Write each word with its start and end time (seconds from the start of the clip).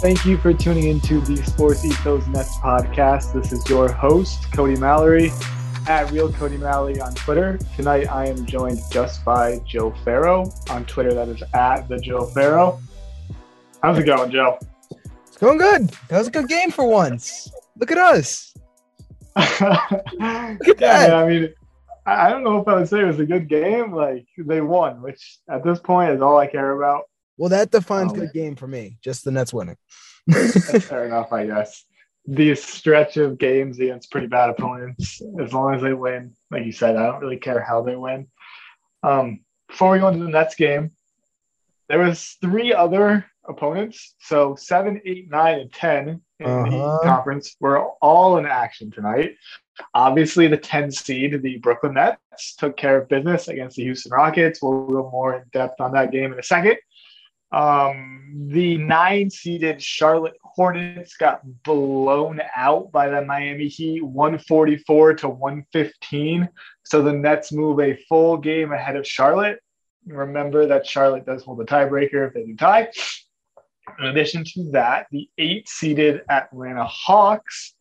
Thank 0.00 0.24
you 0.24 0.36
for 0.38 0.54
tuning 0.54 0.84
into 0.84 1.20
the 1.20 1.36
Sports 1.38 1.84
Ethos 1.84 2.24
Nets 2.28 2.56
podcast. 2.58 3.32
This 3.32 3.50
is 3.50 3.68
your 3.68 3.90
host, 3.90 4.52
Cody 4.52 4.76
Mallory, 4.76 5.32
at 5.88 6.08
Real 6.12 6.32
Cody 6.32 6.56
Mallory 6.56 7.00
on 7.00 7.12
Twitter. 7.16 7.58
Tonight 7.74 8.06
I 8.06 8.26
am 8.26 8.46
joined 8.46 8.78
just 8.92 9.24
by 9.24 9.58
Joe 9.66 9.90
Farrow 10.04 10.52
on 10.70 10.84
Twitter. 10.84 11.12
That 11.14 11.26
is 11.26 11.42
at 11.52 11.88
the 11.88 11.98
Joe 11.98 12.26
Farrow. 12.26 12.80
How's 13.82 13.98
it 13.98 14.04
going, 14.04 14.30
Joe? 14.30 14.60
It's 15.26 15.36
going 15.36 15.58
good. 15.58 15.88
That 16.06 16.18
was 16.18 16.28
a 16.28 16.30
good 16.30 16.46
game 16.46 16.70
for 16.70 16.84
once. 16.88 17.50
Look 17.76 17.90
at 17.90 17.98
us. 17.98 18.54
Look 19.36 20.80
yeah, 20.80 21.08
man, 21.08 21.12
I 21.12 21.26
mean, 21.26 21.54
I 22.06 22.30
don't 22.30 22.44
know 22.44 22.60
if 22.60 22.68
I 22.68 22.76
would 22.76 22.88
say 22.88 23.00
it 23.00 23.04
was 23.04 23.18
a 23.18 23.26
good 23.26 23.48
game. 23.48 23.92
Like 23.92 24.28
they 24.38 24.60
won, 24.60 25.02
which 25.02 25.38
at 25.50 25.64
this 25.64 25.80
point 25.80 26.12
is 26.12 26.22
all 26.22 26.38
I 26.38 26.46
care 26.46 26.70
about. 26.80 27.06
Well, 27.38 27.48
that 27.50 27.70
defines 27.70 28.12
Oh. 28.12 28.16
good 28.16 28.32
game 28.32 28.56
for 28.56 28.66
me. 28.66 28.98
Just 29.02 29.24
the 29.24 29.30
Nets 29.30 29.54
winning. 29.54 29.76
Fair 30.30 31.04
enough, 31.06 31.32
I 31.32 31.46
guess. 31.46 31.84
These 32.26 32.62
stretch 32.62 33.16
of 33.16 33.38
games 33.38 33.78
against 33.80 34.10
pretty 34.10 34.26
bad 34.26 34.50
opponents, 34.50 35.22
as 35.40 35.52
long 35.54 35.74
as 35.74 35.80
they 35.82 35.94
win, 35.94 36.34
like 36.50 36.66
you 36.66 36.72
said, 36.72 36.96
I 36.96 37.06
don't 37.06 37.20
really 37.20 37.38
care 37.38 37.60
how 37.62 37.80
they 37.82 37.96
win. 37.96 38.26
Um, 39.02 39.40
before 39.68 39.92
we 39.92 39.98
go 40.00 40.08
into 40.08 40.24
the 40.24 40.30
Nets 40.30 40.54
game, 40.54 40.90
there 41.88 42.00
was 42.00 42.36
three 42.42 42.74
other 42.74 43.24
opponents. 43.48 44.14
So 44.20 44.56
seven, 44.56 45.00
eight, 45.06 45.30
nine, 45.30 45.60
and 45.60 45.72
ten 45.72 46.20
in 46.40 46.46
Uh-huh. 46.46 46.98
the 47.00 47.00
conference 47.02 47.56
were 47.60 47.78
all 48.02 48.36
in 48.36 48.44
action 48.44 48.90
tonight. 48.90 49.36
Obviously, 49.94 50.48
the 50.48 50.56
10 50.56 50.90
seed, 50.90 51.40
the 51.40 51.56
Brooklyn 51.58 51.94
Nets, 51.94 52.56
took 52.56 52.76
care 52.76 53.00
of 53.00 53.08
business 53.08 53.48
against 53.48 53.76
the 53.76 53.84
Houston 53.84 54.12
Rockets. 54.12 54.60
We'll 54.60 54.86
go 54.88 55.08
more 55.10 55.36
in 55.36 55.44
depth 55.52 55.80
on 55.80 55.92
that 55.92 56.10
game 56.10 56.32
in 56.32 56.38
a 56.38 56.42
second. 56.42 56.76
Um, 57.50 58.48
the 58.48 58.76
nine 58.76 59.30
seeded 59.30 59.82
Charlotte 59.82 60.36
Hornets 60.42 61.16
got 61.16 61.40
blown 61.62 62.40
out 62.54 62.92
by 62.92 63.08
the 63.08 63.24
Miami 63.24 63.68
Heat 63.68 64.04
144 64.04 65.14
to 65.14 65.28
115. 65.28 66.48
So 66.84 67.02
the 67.02 67.12
Nets 67.12 67.52
move 67.52 67.80
a 67.80 67.96
full 68.08 68.36
game 68.36 68.72
ahead 68.72 68.96
of 68.96 69.06
Charlotte. 69.06 69.60
Remember 70.06 70.66
that 70.66 70.86
Charlotte 70.86 71.26
does 71.26 71.42
hold 71.42 71.58
the 71.58 71.64
tiebreaker 71.64 72.26
if 72.26 72.34
they 72.34 72.44
do 72.44 72.56
tie. 72.56 72.90
In 73.98 74.06
addition 74.06 74.44
to 74.44 74.70
that, 74.72 75.06
the 75.10 75.28
eight 75.38 75.68
seeded 75.68 76.22
Atlanta 76.28 76.84
Hawks 76.84 77.74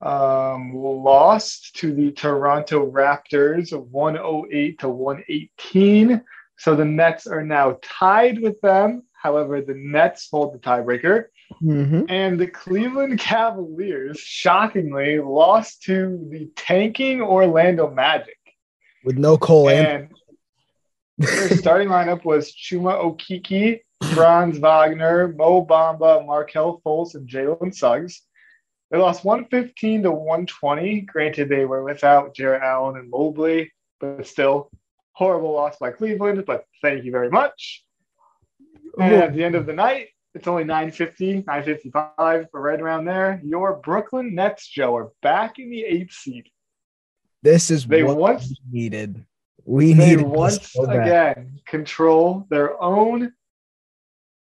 um, 0.00 0.72
lost 0.74 1.74
to 1.76 1.92
the 1.92 2.12
Toronto 2.12 2.90
Raptors 2.90 3.72
108 3.72 4.78
to 4.80 4.88
118. 4.88 6.22
So 6.58 6.74
the 6.74 6.84
Nets 6.84 7.26
are 7.26 7.44
now 7.44 7.78
tied 7.82 8.40
with 8.40 8.60
them. 8.60 9.02
However, 9.12 9.60
the 9.60 9.74
Nets 9.74 10.28
hold 10.30 10.54
the 10.54 10.58
tiebreaker. 10.58 11.26
Mm-hmm. 11.62 12.04
And 12.08 12.40
the 12.40 12.46
Cleveland 12.46 13.18
Cavaliers, 13.20 14.18
shockingly, 14.18 15.20
lost 15.20 15.82
to 15.82 16.26
the 16.30 16.50
tanking 16.56 17.20
Orlando 17.20 17.90
Magic. 17.90 18.36
With 19.04 19.18
no 19.18 19.36
Cole 19.36 19.68
and 19.68 20.08
their 21.18 21.48
starting 21.56 21.88
lineup 21.88 22.24
was 22.24 22.52
Chuma 22.52 23.00
Okeke, 23.00 23.80
Franz 24.14 24.58
Wagner, 24.58 25.28
Mo 25.28 25.64
Bamba, 25.64 26.26
Markelle 26.26 26.80
Fultz, 26.84 27.14
and 27.14 27.28
Jalen 27.28 27.74
Suggs. 27.74 28.22
They 28.90 28.98
lost 28.98 29.24
115 29.24 30.04
to 30.04 30.10
120. 30.10 31.00
Granted, 31.02 31.48
they 31.48 31.64
were 31.64 31.82
without 31.82 32.34
Jarrett 32.34 32.62
Allen 32.62 32.96
and 32.96 33.10
Mobley, 33.10 33.72
but 33.98 34.26
still, 34.26 34.70
horrible 35.16 35.52
loss 35.52 35.78
by 35.78 35.90
Cleveland. 35.90 36.44
But 36.46 36.64
thank 36.82 37.04
you 37.04 37.10
very 37.10 37.30
much. 37.30 37.84
Oh. 38.98 39.02
And 39.02 39.14
at 39.14 39.34
the 39.34 39.42
end 39.42 39.54
of 39.54 39.66
the 39.66 39.72
night, 39.72 40.08
it's 40.34 40.46
only 40.46 40.64
950, 40.64 41.44
955 41.46 42.50
for 42.50 42.60
right 42.60 42.80
around 42.80 43.06
there. 43.06 43.40
Your 43.42 43.76
Brooklyn 43.76 44.34
Nets, 44.34 44.68
Joe, 44.68 44.94
are 44.96 45.10
back 45.22 45.58
in 45.58 45.70
the 45.70 45.82
eighth 45.82 46.12
seed. 46.12 46.48
this 47.42 47.70
is 47.70 47.86
They 47.86 48.02
what 48.02 48.18
once 48.18 48.48
we 48.48 48.80
needed. 48.80 49.24
We 49.64 49.94
they 49.94 50.10
needed 50.10 50.26
once 50.26 50.72
so 50.72 50.84
again 50.84 51.58
control 51.66 52.46
their 52.50 52.80
own 52.80 53.32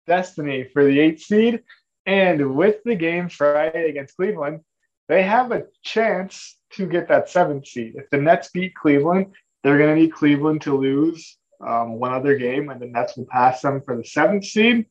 destiny 0.06 0.68
for 0.72 0.84
the 0.84 0.98
eighth 0.98 1.22
seed. 1.22 1.62
And 2.04 2.56
with 2.56 2.82
the 2.84 2.96
game 2.96 3.28
Friday 3.28 3.88
against 3.88 4.16
Cleveland, 4.16 4.60
they 5.08 5.22
have 5.22 5.52
a 5.52 5.64
chance 5.82 6.56
to 6.72 6.86
get 6.86 7.08
that 7.08 7.30
seventh 7.30 7.66
seed. 7.66 7.94
If 7.96 8.10
the 8.10 8.18
Nets 8.18 8.50
beat 8.50 8.74
Cleveland, 8.74 9.32
they're 9.66 9.78
going 9.78 9.96
to 9.96 10.00
need 10.00 10.12
Cleveland 10.12 10.62
to 10.62 10.78
lose 10.78 11.38
um, 11.60 11.98
one 11.98 12.12
other 12.12 12.36
game, 12.36 12.68
and 12.68 12.80
the 12.80 12.86
Nets 12.86 13.16
will 13.16 13.26
pass 13.26 13.62
them 13.62 13.80
for 13.80 13.96
the 13.96 14.04
seventh 14.04 14.44
seed. 14.44 14.86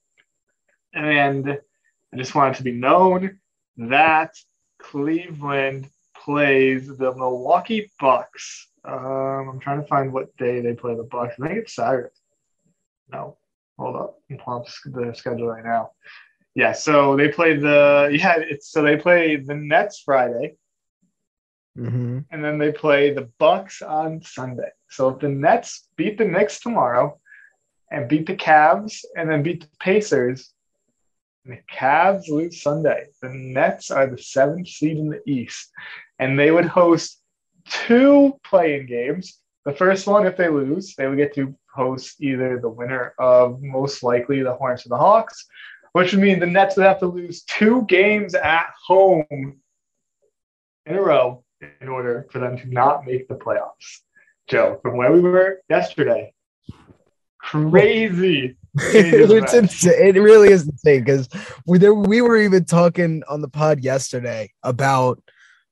And 0.94 1.48
I 1.50 2.18
just 2.18 2.36
want 2.36 2.54
it 2.54 2.57
to 2.57 2.63
be 2.63 2.74
known 2.74 3.39
that 3.77 4.36
Cleveland 4.81 5.88
plays 6.13 6.88
the 6.88 7.16
Milwaukee 7.16 7.89
Bucks. 8.01 8.68
Um, 8.83 9.48
I'm 9.50 9.60
trying 9.62 9.80
to 9.80 9.88
find 9.88 10.12
what 10.12 10.36
day 10.36 10.60
they 10.60 10.74
play 10.74 10.94
the 10.94 11.04
Bucks. 11.04 11.36
I 11.42 11.48
think 11.48 11.60
it's 11.60 11.75
Saturday. 11.75 12.10
No, 13.13 13.38
hold 13.80 13.95
up. 13.95 14.18
I'm 14.30 14.63
the 14.88 15.13
schedule 15.16 15.48
right 15.48 15.63
now. 15.63 15.92
Yeah, 16.54 16.74
so 16.74 17.16
they 17.16 17.30
play 17.30 17.56
the 17.56 18.10
yeah. 18.12 18.39
It's 18.39 18.72
so 18.72 18.81
they 18.81 18.98
play 18.98 19.38
the 19.38 19.56
Nets 19.56 20.01
Friday, 20.04 20.57
Mhm. 21.77 22.25
and 22.31 22.44
then 22.44 22.57
they 22.57 22.72
play 22.72 23.13
the 23.13 23.30
Bucks 23.38 23.81
on 23.81 24.22
Sunday. 24.22 24.72
So 24.89 25.10
if 25.10 25.19
the 25.19 25.30
Nets 25.30 25.88
beat 25.98 26.18
the 26.18 26.25
Knicks 26.25 26.60
tomorrow, 26.60 27.19
and 27.92 28.10
beat 28.10 28.25
the 28.25 28.36
Cavs, 28.36 29.06
and 29.16 29.30
then 29.30 29.44
beat 29.44 29.62
the 29.62 29.69
Pacers, 29.80 30.54
the 31.45 31.60
Cavs 31.72 32.27
lose 32.27 32.62
Sunday, 32.62 33.07
the 33.22 33.30
Nets 33.30 33.92
are 33.92 34.07
the 34.07 34.18
seventh 34.18 34.68
seed 34.68 34.98
in 34.98 35.10
the 35.10 35.22
East, 35.30 35.72
and 36.18 36.38
they 36.38 36.51
would 36.51 36.66
host 36.66 37.22
two 37.66 38.39
playing 38.44 38.88
games. 38.88 39.39
The 39.66 39.74
first 39.74 40.07
one, 40.07 40.25
if 40.25 40.38
they 40.38 40.50
lose, 40.50 40.95
they 40.95 41.07
would 41.07 41.18
get 41.18 41.36
to 41.36 41.56
host 41.74 42.22
either 42.22 42.60
the 42.60 42.69
winner 42.69 43.13
of 43.19 43.62
most 43.62 44.01
likely 44.01 44.42
the 44.42 44.56
Hornets 44.56 44.86
or 44.86 44.89
the 44.89 44.98
Hawks, 44.98 45.45
which 45.92 46.12
would 46.12 46.22
mean 46.22 46.39
the 46.39 46.45
Nets 46.45 46.75
would 46.75 46.86
have 46.86 47.00
to 47.00 47.07
lose 47.07 47.44
two 47.44 47.83
games 47.86 48.33
at 48.36 48.74
home 48.86 49.62
in 50.86 50.95
a 50.95 51.01
row 51.01 51.44
in 51.81 51.87
order 51.87 52.27
for 52.31 52.39
them 52.39 52.57
to 52.57 52.67
not 52.67 53.05
make 53.05 53.27
the 53.27 53.35
playoffs. 53.35 54.01
Joe, 54.47 54.79
from 54.81 54.97
where 54.97 55.11
we 55.11 55.21
were 55.21 55.61
yesterday, 55.69 56.33
crazy. 57.39 58.57
it's 58.77 59.53
insane. 59.53 60.15
It 60.15 60.19
really 60.19 60.51
is 60.51 60.67
insane 60.67 61.03
because 61.03 61.29
we 61.65 61.77
there 61.77 61.93
we 61.93 62.21
were 62.21 62.37
even 62.37 62.65
talking 62.65 63.23
on 63.29 63.41
the 63.41 63.47
pod 63.47 63.83
yesterday 63.83 64.51
about 64.63 65.21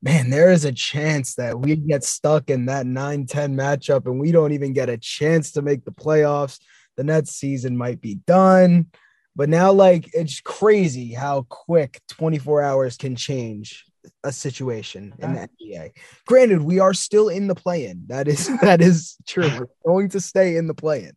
man, 0.01 0.30
there 0.30 0.51
is 0.51 0.65
a 0.65 0.71
chance 0.71 1.35
that 1.35 1.57
we 1.57 1.77
get 1.77 2.03
stuck 2.03 2.50
in 2.50 2.65
that 2.65 2.85
9-10 2.85 3.25
matchup 3.56 4.06
and 4.06 4.19
we 4.19 4.33
don't 4.33 4.51
even 4.51 4.74
get 4.74 4.89
a 4.89 4.97
chance 4.97 5.53
to 5.53 5.62
make 5.62 5.85
the 5.85 5.91
playoffs. 5.91 6.59
The 6.97 7.06
Nets 7.06 7.33
season 7.33 7.77
might 7.77 8.01
be 8.01 8.15
done. 8.27 8.88
But 9.33 9.47
now, 9.47 9.71
like, 9.71 10.09
it's 10.13 10.41
crazy 10.41 11.13
how 11.13 11.44
quick 11.44 12.01
24 12.09 12.62
hours 12.62 12.97
can 12.97 13.15
change 13.15 13.85
a 14.24 14.32
situation 14.32 15.14
in 15.20 15.34
the 15.34 15.50
NBA. 15.62 15.92
Granted, 16.26 16.62
we 16.62 16.80
are 16.80 16.94
still 16.94 17.30
in 17.30 17.48
the 17.48 17.56
play-in. 17.56 18.04
That 18.08 18.28
is 18.28 18.48
that 18.62 18.82
is 18.82 19.18
true. 19.28 19.50
We're 19.50 19.68
going 19.86 20.10
to 20.10 20.20
stay 20.20 20.56
in 20.56 20.68
the 20.68 20.74
play-in. 20.74 21.14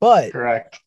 But 0.00 0.32
correct. 0.32 0.80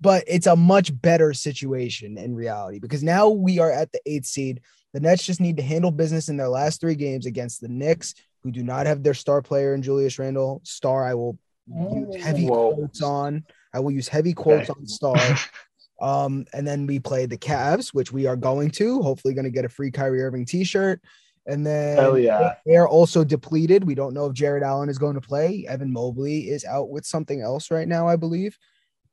But 0.00 0.24
it's 0.26 0.46
a 0.46 0.56
much 0.56 0.90
better 1.00 1.32
situation 1.32 2.18
in 2.18 2.34
reality 2.34 2.80
because 2.80 3.04
now 3.04 3.28
we 3.28 3.60
are 3.60 3.70
at 3.70 3.92
the 3.92 4.00
eighth 4.06 4.26
seed. 4.26 4.60
The 4.92 5.00
Nets 5.00 5.24
just 5.24 5.40
need 5.40 5.58
to 5.58 5.62
handle 5.62 5.90
business 5.90 6.28
in 6.28 6.36
their 6.36 6.48
last 6.48 6.80
three 6.80 6.96
games 6.96 7.26
against 7.26 7.60
the 7.60 7.68
Knicks, 7.68 8.14
who 8.42 8.50
do 8.50 8.62
not 8.62 8.86
have 8.86 9.02
their 9.02 9.14
star 9.14 9.42
player 9.42 9.74
in 9.74 9.82
Julius 9.82 10.18
Randle. 10.18 10.60
Star, 10.64 11.04
I 11.04 11.14
will 11.14 11.38
use 11.68 12.16
heavy 12.16 12.46
Whoa. 12.46 12.74
quotes 12.74 13.02
on. 13.02 13.44
I 13.72 13.80
will 13.80 13.90
use 13.90 14.08
heavy 14.08 14.32
quotes 14.32 14.70
okay. 14.70 14.80
on 14.80 14.86
Star. 14.86 15.16
Um, 16.00 16.46
and 16.52 16.66
then 16.66 16.86
we 16.86 16.98
play 16.98 17.26
the 17.26 17.38
Cavs, 17.38 17.88
which 17.88 18.12
we 18.12 18.26
are 18.26 18.36
going 18.36 18.70
to. 18.72 19.02
Hopefully, 19.02 19.34
going 19.34 19.44
to 19.44 19.50
get 19.50 19.64
a 19.64 19.68
free 19.68 19.90
Kyrie 19.90 20.22
Irving 20.22 20.46
T-shirt. 20.46 21.00
And 21.46 21.66
then 21.66 21.96
Hell 21.96 22.18
yeah. 22.18 22.54
they 22.66 22.76
are 22.76 22.88
also 22.88 23.24
depleted. 23.24 23.84
We 23.84 23.94
don't 23.94 24.12
know 24.12 24.26
if 24.26 24.34
Jarrett 24.34 24.62
Allen 24.62 24.90
is 24.90 24.98
going 24.98 25.14
to 25.14 25.20
play. 25.20 25.64
Evan 25.66 25.92
Mobley 25.92 26.50
is 26.50 26.64
out 26.64 26.90
with 26.90 27.06
something 27.06 27.40
else 27.40 27.70
right 27.70 27.88
now, 27.88 28.06
I 28.06 28.16
believe. 28.16 28.58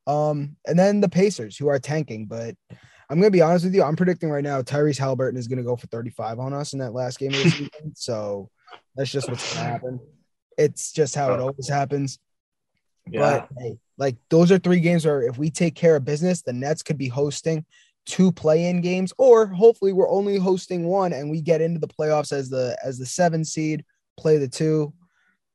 Um, 0.07 0.57
and 0.67 0.77
then 0.77 1.01
the 1.01 1.09
Pacers, 1.09 1.57
who 1.57 1.67
are 1.67 1.79
tanking. 1.79 2.25
But 2.25 2.55
I'm 3.09 3.19
gonna 3.19 3.31
be 3.31 3.41
honest 3.41 3.65
with 3.65 3.75
you, 3.75 3.83
I'm 3.83 3.95
predicting 3.95 4.29
right 4.29 4.43
now 4.43 4.61
Tyrese 4.61 4.99
Haliburton 4.99 5.37
is 5.37 5.47
gonna 5.47 5.63
go 5.63 5.75
for 5.75 5.87
35 5.87 6.39
on 6.39 6.53
us 6.53 6.73
in 6.73 6.79
that 6.79 6.93
last 6.93 7.19
game 7.19 7.33
of 7.33 7.43
the 7.43 7.49
season. 7.49 7.69
So 7.95 8.49
that's 8.95 9.11
just 9.11 9.29
what's 9.29 9.53
gonna 9.53 9.67
happen. 9.67 9.99
It's 10.57 10.91
just 10.91 11.15
how 11.15 11.33
it 11.33 11.39
oh. 11.39 11.47
always 11.47 11.69
happens. 11.69 12.19
Yeah. 13.07 13.19
But 13.19 13.49
hey, 13.57 13.77
like 13.97 14.15
those 14.29 14.51
are 14.51 14.57
three 14.57 14.79
games 14.79 15.05
where 15.05 15.21
if 15.21 15.37
we 15.37 15.49
take 15.49 15.75
care 15.75 15.95
of 15.95 16.05
business, 16.05 16.41
the 16.41 16.53
Nets 16.53 16.83
could 16.83 16.97
be 16.97 17.07
hosting 17.07 17.65
two 18.05 18.31
play-in 18.31 18.81
games, 18.81 19.13
or 19.17 19.47
hopefully 19.47 19.93
we're 19.93 20.09
only 20.09 20.37
hosting 20.37 20.85
one 20.85 21.13
and 21.13 21.29
we 21.29 21.41
get 21.41 21.61
into 21.61 21.79
the 21.79 21.87
playoffs 21.87 22.31
as 22.31 22.49
the 22.49 22.77
as 22.83 22.97
the 22.97 23.05
seven 23.05 23.43
seed, 23.43 23.83
play 24.17 24.37
the 24.37 24.47
two, 24.47 24.93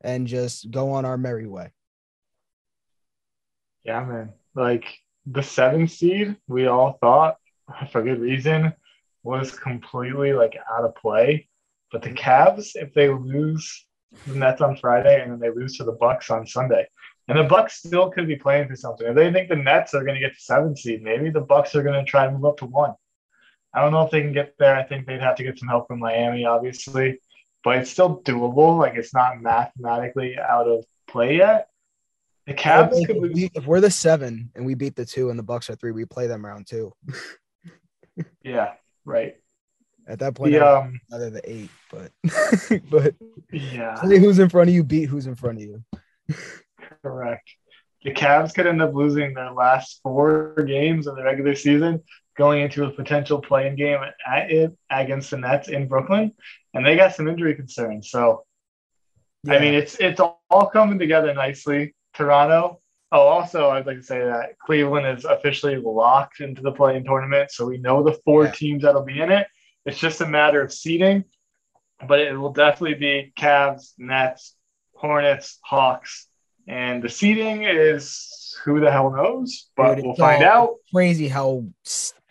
and 0.03 0.27
just 0.27 0.71
go 0.71 0.91
on 0.93 1.05
our 1.05 1.17
merry 1.17 1.47
way. 1.47 1.73
Yeah, 3.85 4.05
man. 4.05 4.33
Like 4.55 4.85
the 5.27 5.43
seven 5.43 5.87
seed, 5.87 6.37
we 6.49 6.67
all 6.67 6.99
thought 7.01 7.37
for 7.93 8.03
good 8.03 8.21
reason 8.21 8.73
was 9.23 9.59
completely 9.59 10.33
like 10.33 10.57
out 10.73 10.85
of 10.85 10.95
play. 10.95 11.49
But 11.93 12.03
the 12.03 12.11
Cavs, 12.11 12.71
if 12.75 12.95
they 12.95 13.09
lose 13.09 13.87
the 14.27 14.35
Nets 14.35 14.61
on 14.61 14.77
Friday 14.77 15.23
and 15.23 15.33
then 15.33 15.41
they 15.41 15.51
lose 15.51 15.77
to 15.77 15.85
the 15.85 15.93
Bucks 15.93 16.31
on 16.31 16.47
Sunday, 16.47 16.87
and 17.31 17.39
the 17.39 17.45
Bucks 17.45 17.79
still 17.79 18.11
could 18.11 18.27
be 18.27 18.37
playing 18.37 18.69
for 18.69 18.77
something. 18.77 19.07
If 19.07 19.15
they 19.15 19.33
think 19.33 19.49
the 19.49 19.57
Nets 19.57 19.95
are 19.95 20.03
going 20.03 20.15
to 20.15 20.21
get 20.21 20.35
to 20.35 20.41
seven 20.41 20.77
seed, 20.77 21.03
maybe 21.03 21.31
the 21.31 21.41
Bucks 21.41 21.75
are 21.75 21.83
going 21.83 22.05
to 22.05 22.11
try 22.11 22.27
to 22.27 22.33
move 22.33 22.45
up 22.45 22.57
to 22.59 22.67
one. 22.67 22.95
I 23.73 23.81
don't 23.81 23.93
know 23.93 24.05
if 24.05 24.11
they 24.11 24.21
can 24.21 24.33
get 24.33 24.55
there. 24.59 24.77
I 24.77 24.83
think 24.83 25.07
they'd 25.07 25.21
have 25.21 25.37
to 25.37 25.45
get 25.45 25.59
some 25.59 25.69
help 25.69 25.87
from 25.87 26.01
Miami, 26.01 26.45
obviously, 26.45 27.21
but 27.63 27.79
it's 27.79 27.91
still 27.91 28.21
doable. 28.23 28.79
Like 28.79 28.95
it's 28.97 29.15
not 29.15 29.41
mathematically 29.41 30.37
out 30.39 30.67
of 30.67 30.85
play 31.07 31.37
yet. 31.37 31.69
The 32.47 32.55
Cavs 32.55 32.91
if, 32.95 33.17
we, 33.17 33.51
if 33.55 33.65
we're 33.67 33.81
the 33.81 33.93
seven 33.93 34.51
and 34.57 34.67
we 34.67 34.75
beat 34.75 34.97
the 34.97 35.05
two 35.05 35.31
and 35.31 35.39
the 35.39 35.45
Bucks 35.45 35.71
are 35.71 35.77
three, 35.77 35.93
we 35.93 36.05
play 36.05 36.27
them 36.27 36.45
round 36.45 36.67
two. 36.67 36.93
yeah, 38.43 38.73
right. 39.05 39.37
At 40.09 40.19
that 40.19 40.35
point, 40.35 40.53
the, 40.53 40.67
um, 40.67 41.01
either 41.13 41.31
the 41.31 41.49
eight, 41.49 41.71
but 41.93 42.11
but 42.91 43.15
yeah, 43.53 43.97
who's 44.01 44.41
in 44.41 44.49
front 44.49 44.69
of 44.69 44.75
you, 44.75 44.83
beat 44.83 45.05
who's 45.05 45.29
in 45.29 45.37
front 45.37 45.59
of 45.59 45.63
you. 45.63 45.85
Correct. 47.03 47.49
The 48.03 48.13
Cavs 48.13 48.55
could 48.55 48.67
end 48.67 48.81
up 48.81 48.95
losing 48.95 49.35
their 49.35 49.53
last 49.53 50.01
four 50.03 50.55
games 50.67 51.07
of 51.07 51.17
the 51.17 51.23
regular 51.23 51.55
season, 51.55 52.03
going 52.37 52.63
into 52.63 52.85
a 52.85 52.91
potential 52.91 53.41
playing 53.41 53.77
game 53.77 54.01
at 54.27 54.51
it 54.51 54.73
against 54.91 55.31
the 55.31 55.37
Nets 55.37 55.69
in 55.69 55.87
Brooklyn, 55.87 56.33
and 56.73 56.85
they 56.85 56.97
got 56.97 57.15
some 57.15 57.29
injury 57.29 57.55
concerns. 57.55 58.11
So, 58.11 58.45
yeah. 59.45 59.55
I 59.55 59.61
mean, 59.61 59.75
it's 59.75 59.97
it's 59.97 60.21
all 60.21 60.71
coming 60.73 60.99
together 60.99 61.35
nicely. 61.35 61.95
Toronto. 62.15 62.81
Oh, 63.13 63.21
also, 63.21 63.71
I'd 63.71 63.87
like 63.87 63.99
to 63.99 64.03
say 64.03 64.21
that 64.21 64.59
Cleveland 64.59 65.19
is 65.19 65.25
officially 65.25 65.77
locked 65.77 66.41
into 66.41 66.63
the 66.63 66.73
playing 66.73 67.05
tournament, 67.05 67.51
so 67.51 67.67
we 67.67 67.79
know 67.79 68.03
the 68.03 68.19
four 68.25 68.45
yeah. 68.45 68.53
teams 68.53 68.83
that'll 68.85 69.05
be 69.05 69.21
in 69.21 69.33
it. 69.33 69.47
It's 69.85 69.99
just 69.99 70.21
a 70.21 70.27
matter 70.27 70.63
of 70.63 70.73
seeding, 70.73 71.25
but 72.07 72.21
it 72.21 72.35
will 72.35 72.53
definitely 72.53 72.95
be 72.95 73.33
Cavs, 73.37 73.93
Nets, 73.99 74.55
Hornets, 74.95 75.59
Hawks, 75.63 76.29
and 76.71 77.03
the 77.03 77.09
seating 77.09 77.65
is 77.65 78.57
who 78.65 78.79
the 78.79 78.93
hell 78.93 79.11
knows, 79.11 79.71
but 79.77 79.97
Dude, 79.97 80.07
we'll 80.07 80.15
find 80.15 80.45
out. 80.45 80.77
Crazy 80.95 81.27
how 81.27 81.65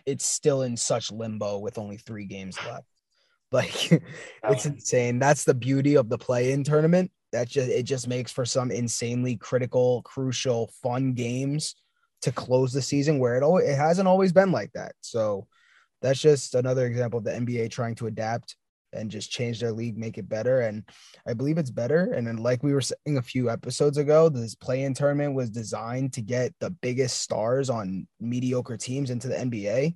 it's 0.06 0.24
still 0.24 0.62
in 0.62 0.78
such 0.78 1.12
limbo 1.12 1.58
with 1.58 1.76
only 1.76 1.98
three 1.98 2.24
games 2.24 2.58
left. 2.66 2.86
Like 3.52 3.90
it's 4.44 4.64
insane. 4.64 5.18
That's 5.18 5.42
the 5.42 5.54
beauty 5.54 5.96
of 5.96 6.08
the 6.08 6.16
play-in 6.16 6.62
tournament. 6.62 7.10
That 7.32 7.48
just 7.48 7.68
it 7.68 7.82
just 7.82 8.06
makes 8.06 8.30
for 8.30 8.44
some 8.44 8.70
insanely 8.70 9.34
critical, 9.34 10.02
crucial, 10.02 10.70
fun 10.84 11.14
games 11.14 11.74
to 12.22 12.30
close 12.30 12.72
the 12.72 12.80
season 12.80 13.18
where 13.18 13.36
it 13.36 13.42
always, 13.42 13.68
it 13.68 13.74
hasn't 13.74 14.06
always 14.06 14.32
been 14.32 14.52
like 14.52 14.70
that. 14.74 14.92
So 15.00 15.48
that's 16.00 16.20
just 16.20 16.54
another 16.54 16.86
example 16.86 17.18
of 17.18 17.24
the 17.24 17.32
NBA 17.32 17.72
trying 17.72 17.96
to 17.96 18.06
adapt 18.06 18.54
and 18.92 19.10
just 19.10 19.30
change 19.30 19.60
their 19.60 19.72
league, 19.72 19.96
make 19.96 20.18
it 20.18 20.28
better. 20.28 20.60
And 20.60 20.84
I 21.26 21.34
believe 21.34 21.58
it's 21.58 21.70
better. 21.70 22.12
And 22.12 22.26
then, 22.26 22.36
like 22.36 22.62
we 22.62 22.72
were 22.72 22.80
saying 22.80 23.18
a 23.18 23.22
few 23.22 23.50
episodes 23.50 23.98
ago, 23.98 24.28
this 24.28 24.54
play 24.54 24.82
in 24.82 24.94
tournament 24.94 25.34
was 25.34 25.50
designed 25.50 26.12
to 26.14 26.22
get 26.22 26.54
the 26.60 26.70
biggest 26.70 27.20
stars 27.20 27.70
on 27.70 28.06
mediocre 28.20 28.76
teams 28.76 29.10
into 29.10 29.28
the 29.28 29.36
NBA. 29.36 29.94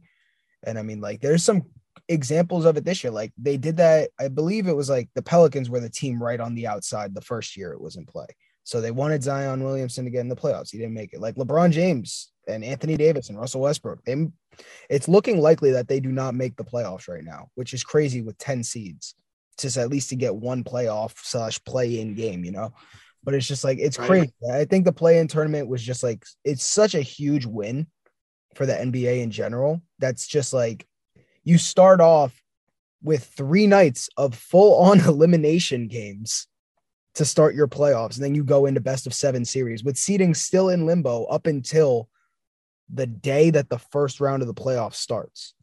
And 0.65 0.79
I 0.79 0.83
mean, 0.83 1.01
like, 1.01 1.21
there's 1.21 1.45
some 1.45 1.63
examples 2.09 2.65
of 2.65 2.77
it 2.77 2.85
this 2.85 3.05
year. 3.05 3.13
Like, 3.13 3.33
they 3.37 3.57
did 3.57 3.77
that, 3.79 4.11
I 4.19 4.29
believe 4.29 4.67
it 4.67 4.77
was 4.77 4.91
like 4.91 5.09
the 5.15 5.23
Pelicans 5.23 5.71
were 5.71 5.81
the 5.81 5.91
team 5.91 6.23
right 6.23 6.41
on 6.41 6.55
the 6.55 6.67
outside 6.67 7.15
the 7.15 7.21
first 7.21 7.57
year 7.57 7.73
it 7.73 7.81
was 7.81 7.97
in 7.97 8.07
play. 8.07 8.27
So 8.65 8.81
they 8.81 8.91
wanted 8.91 9.23
Zion 9.23 9.63
Williamson 9.63 10.07
to 10.07 10.11
get 10.11 10.21
in 10.21 10.29
the 10.29 10.37
playoffs. 10.37 10.71
He 10.71 10.79
didn't 10.79 10.95
make 10.95 11.13
it. 11.13 11.21
Like 11.21 11.35
LeBron 11.35 11.71
James 11.71 12.33
and 12.49 12.65
Anthony 12.65 12.97
Davis 12.97 13.29
and 13.29 13.39
Russell 13.39 13.61
Westbrook, 13.61 14.03
they 14.05 14.27
it's 14.89 15.09
looking 15.09 15.41
likely 15.41 15.73
that 15.73 15.89
they 15.89 16.01
do 16.01 16.11
not 16.11 16.35
make 16.35 16.57
the 16.57 16.65
playoffs 16.65 17.09
right 17.09 17.25
now, 17.25 17.49
which 17.55 17.75
is 17.75 17.85
crazy 17.85 18.23
with 18.23 18.39
10 18.39 18.63
seeds. 18.65 19.15
Just 19.59 19.77
at 19.77 19.89
least 19.89 20.09
to 20.11 20.17
get 20.17 20.35
one 20.35 20.65
playoff 20.65 21.15
slash 21.23 21.63
play 21.65 22.01
in 22.01 22.15
game, 22.15 22.45
you 22.45 22.51
know. 22.51 22.75
But 23.23 23.35
it's 23.35 23.47
just 23.47 23.65
like 23.65 23.79
it's 23.79 23.99
right. 23.99 24.09
crazy. 24.09 24.33
I 24.53 24.65
think 24.65 24.85
the 24.85 24.93
play 24.93 25.19
in 25.19 25.29
tournament 25.29 25.69
was 25.69 25.83
just 25.83 26.03
like 26.03 26.25
it's 26.45 26.65
such 26.65 26.95
a 26.95 27.01
huge 27.01 27.47
win 27.47 27.87
for 28.55 28.67
the 28.67 28.75
NBA 28.75 29.23
in 29.23 29.31
general. 29.31 29.81
That's 29.99 30.27
just 30.27 30.53
like 30.53 30.87
you 31.45 31.57
start 31.57 32.01
off 32.01 32.39
with 33.03 33.25
three 33.25 33.67
nights 33.67 34.09
of 34.17 34.35
full 34.35 34.83
on 34.83 35.01
elimination 35.07 35.87
games 35.87 36.49
to 37.15 37.25
start 37.25 37.55
your 37.55 37.69
playoffs. 37.69 38.17
And 38.17 38.25
then 38.25 38.35
you 38.35 38.43
go 38.43 38.67
into 38.67 38.81
best 38.81 39.07
of 39.07 39.15
seven 39.15 39.45
series 39.45 39.85
with 39.85 39.97
seeding 39.97 40.35
still 40.35 40.69
in 40.69 40.87
limbo 40.87 41.25
up 41.25 41.47
until 41.47 42.09
the 42.93 43.07
day 43.07 43.51
that 43.51 43.69
the 43.69 43.79
first 43.79 44.21
round 44.21 44.43
of 44.43 44.49
the 44.49 44.55
playoffs 44.55 44.95
starts, 44.95 45.55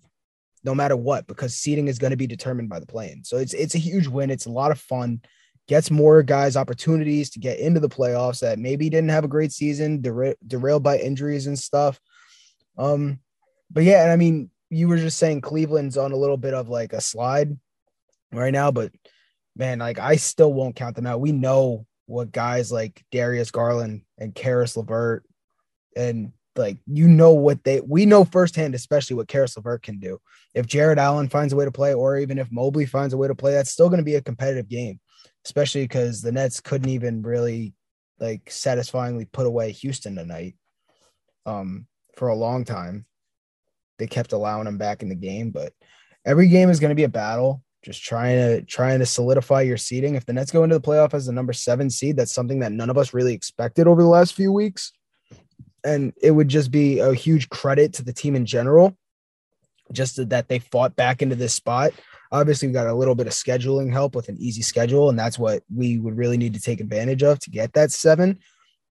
no 0.64 0.76
matter 0.76 0.96
what, 0.96 1.28
because 1.28 1.56
seeding 1.56 1.88
is 1.88 2.00
going 2.00 2.12
to 2.12 2.18
be 2.18 2.28
determined 2.28 2.70
by 2.70 2.80
the 2.80 2.86
play-in. 2.86 3.24
So 3.24 3.38
it's 3.38 3.54
it's 3.54 3.76
a 3.76 3.80
huge 3.80 4.08
win. 4.08 4.30
It's 4.30 4.46
a 4.46 4.52
lot 4.52 4.72
of 4.72 4.80
fun. 4.80 5.22
Gets 5.68 5.92
more 5.92 6.24
guys 6.24 6.58
opportunities 6.58 7.30
to 7.32 7.40
get 7.40 7.60
into 7.60 7.80
the 7.80 7.90
playoffs 7.90 8.40
that 8.42 8.60
maybe 8.60 8.90
didn't 8.90 9.10
have 9.10 9.24
a 9.24 9.30
great 9.30 9.52
season, 9.52 10.02
dera- 10.02 10.36
derailed 10.46 10.84
by 10.84 10.98
injuries 10.98 11.48
and 11.48 11.58
stuff. 11.58 12.00
Um, 12.78 13.20
but 13.70 13.84
yeah, 13.84 14.04
and 14.04 14.12
I 14.12 14.16
mean, 14.16 14.50
you 14.70 14.88
were 14.88 14.98
just 14.98 15.18
saying 15.18 15.42
Cleveland's 15.42 15.98
on 15.98 16.12
a 16.12 16.18
little 16.18 16.38
bit 16.38 16.54
of 16.54 16.70
like 16.70 16.94
a 16.94 17.02
slide 17.02 17.58
right 18.32 18.54
now, 18.54 18.72
but 18.72 18.92
man, 19.56 19.80
like 19.80 20.00
I 20.00 20.16
still 20.16 20.52
won't 20.52 20.76
count 20.76 20.96
them 20.96 21.08
out. 21.08 21.22
We 21.22 21.32
know 21.32 21.86
what 22.06 22.32
guys 22.32 22.72
like 22.72 23.04
Darius 23.12 23.52
Garland 23.52 24.02
and 24.18 24.36
Caris 24.36 24.76
LeVert 24.76 25.24
and 25.96 26.34
like 26.56 26.78
you 26.86 27.08
know 27.08 27.34
what 27.34 27.64
they 27.64 27.82
we 27.82 28.06
know 28.06 28.26
firsthand, 28.26 28.76
especially 28.76 29.16
what 29.16 29.28
Caris 29.28 29.56
LeVert 29.56 29.84
can 29.84 30.00
do. 30.00 30.20
If 30.54 30.68
Jarrett 30.68 31.00
Allen 31.00 31.30
finds 31.30 31.54
a 31.54 31.56
way 31.56 31.66
to 31.66 31.72
play, 31.72 31.94
or 31.94 32.18
even 32.18 32.38
if 32.38 32.52
Mobley 32.52 32.86
finds 32.86 33.14
a 33.14 33.18
way 33.18 33.28
to 33.28 33.36
play, 33.36 33.54
that's 33.54 33.72
still 33.72 33.90
going 33.90 34.00
to 34.00 34.06
be 34.06 34.16
a 34.16 34.22
competitive 34.22 34.68
game, 34.68 35.00
especially 35.46 35.84
because 35.84 36.22
the 36.22 36.32
Nets 36.32 36.60
couldn't 36.60 36.90
even 36.90 37.22
really 37.22 37.74
like 38.20 38.52
satisfyingly 38.52 39.26
put 39.26 39.48
away 39.48 39.72
Houston 39.72 40.16
tonight. 40.16 40.56
Um, 41.46 41.88
for 42.16 42.28
a 42.28 42.36
long 42.36 42.66
time, 42.66 43.06
they 43.98 44.08
kept 44.08 44.34
allowing 44.34 44.66
them 44.66 44.78
back 44.78 45.02
in 45.02 45.10
the 45.10 45.16
game, 45.16 45.52
but 45.52 45.74
every 46.26 46.48
game 46.50 46.70
is 46.70 46.80
going 46.80 46.90
to 46.90 46.96
be 46.96 47.06
a 47.06 47.10
battle. 47.10 47.64
Just 47.84 48.04
trying 48.04 48.38
to 48.38 48.62
trying 48.62 49.00
to 49.00 49.08
solidify 49.08 49.62
your 49.62 49.78
seeding. 49.78 50.14
If 50.14 50.26
the 50.26 50.34
Nets 50.34 50.52
go 50.52 50.64
into 50.64 50.78
the 50.78 50.86
playoff 50.86 51.16
as 51.16 51.26
the 51.26 51.32
number 51.32 51.54
seven 51.54 51.90
seed, 51.90 52.18
that's 52.18 52.34
something 52.34 52.60
that 52.60 52.72
none 52.72 52.92
of 52.92 52.98
us 52.98 53.14
really 53.14 53.34
expected 53.34 53.88
over 53.88 54.04
the 54.04 54.08
last 54.08 54.36
few 54.36 54.52
weeks 54.52 54.92
and 55.84 56.14
it 56.22 56.32
would 56.32 56.48
just 56.48 56.72
be 56.72 57.00
a 57.00 57.14
huge 57.14 57.50
credit 57.50 57.94
to 57.94 58.04
the 58.04 58.14
team 58.14 58.36
in 58.36 58.46
general, 58.46 58.96
just 59.92 60.30
that 60.30 60.48
they 60.48 60.60
fought 60.60 60.96
back 60.96 61.22
into 61.22 61.36
this 61.36 61.54
spot. 61.54 61.92
Obviously, 62.32 62.68
we 62.68 62.74
got 62.74 62.88
a 62.88 62.94
little 62.94 63.16
bit 63.16 63.28
of 63.28 63.34
scheduling 63.34 63.92
help 63.92 64.16
with 64.16 64.30
an 64.30 64.38
easy 64.40 64.62
schedule, 64.62 65.10
and 65.10 65.20
that's 65.20 65.38
what 65.38 65.64
we 65.74 65.98
would 65.98 66.18
really 66.18 66.38
need 66.38 66.54
to 66.54 66.62
take 66.62 66.80
advantage 66.80 67.24
of 67.24 67.40
to 67.40 67.50
get 67.50 67.74
that 67.74 67.92
seven. 67.92 68.40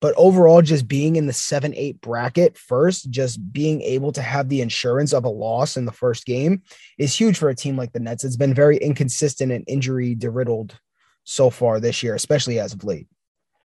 But 0.01 0.13
overall, 0.15 0.62
just 0.62 0.88
being 0.88 1.17
in 1.17 1.25
the 1.25 1.34
seven, 1.34 1.74
eight 1.75 2.00
bracket 2.00 2.58
first, 2.58 3.10
just 3.10 3.51
being 3.51 3.81
able 3.81 4.13
to 4.13 4.22
have 4.22 4.48
the 4.48 4.62
insurance 4.62 5.13
of 5.13 5.25
a 5.25 5.29
loss 5.29 5.75
in 5.75 5.86
the 5.86 5.91
first 5.91 6.25
game 6.25 6.62
is 6.98 7.17
huge 7.17 7.38
for 7.38 7.50
a 7.50 7.55
team 7.55 7.75
like 7.75 7.91
the 7.91 8.00
Nets. 8.00 8.24
It's 8.24 8.38
been 8.38 8.53
very 8.53 8.77
inconsistent 8.77 9.51
and 9.51 9.65
injury 9.67 10.15
riddled 10.22 10.79
so 11.25 11.50
far 11.50 11.79
this 11.79 12.01
year, 12.01 12.15
especially 12.15 12.60
as 12.60 12.74
of 12.74 12.84
late. 12.86 13.08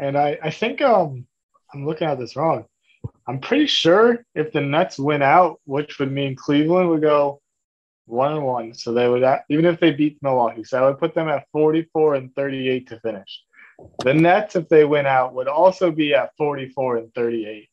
And 0.00 0.16
I, 0.16 0.38
I 0.42 0.50
think 0.50 0.80
um 0.80 1.26
I'm 1.72 1.86
looking 1.86 2.08
at 2.08 2.18
this 2.18 2.34
wrong. 2.34 2.64
I'm 3.28 3.38
pretty 3.38 3.66
sure 3.66 4.24
if 4.34 4.52
the 4.52 4.60
Nets 4.60 4.98
win 4.98 5.22
out, 5.22 5.60
which 5.64 5.98
would 5.98 6.10
mean 6.10 6.34
Cleveland 6.34 6.88
would 6.88 7.02
go 7.02 7.40
one 8.06 8.32
and 8.32 8.44
one, 8.44 8.74
so 8.74 8.92
they 8.92 9.08
would 9.08 9.22
even 9.48 9.66
if 9.66 9.78
they 9.78 9.92
beat 9.92 10.18
Milwaukee, 10.20 10.64
so 10.64 10.82
I 10.82 10.88
would 10.88 10.98
put 10.98 11.14
them 11.14 11.28
at 11.28 11.46
44 11.52 12.16
and 12.16 12.34
38 12.34 12.88
to 12.88 13.00
finish. 13.00 13.42
The 14.00 14.12
Nets, 14.12 14.56
if 14.56 14.68
they 14.68 14.84
win 14.84 15.06
out, 15.06 15.32
would 15.34 15.48
also 15.48 15.90
be 15.90 16.12
at 16.12 16.32
44 16.36 16.96
and 16.96 17.14
38, 17.14 17.68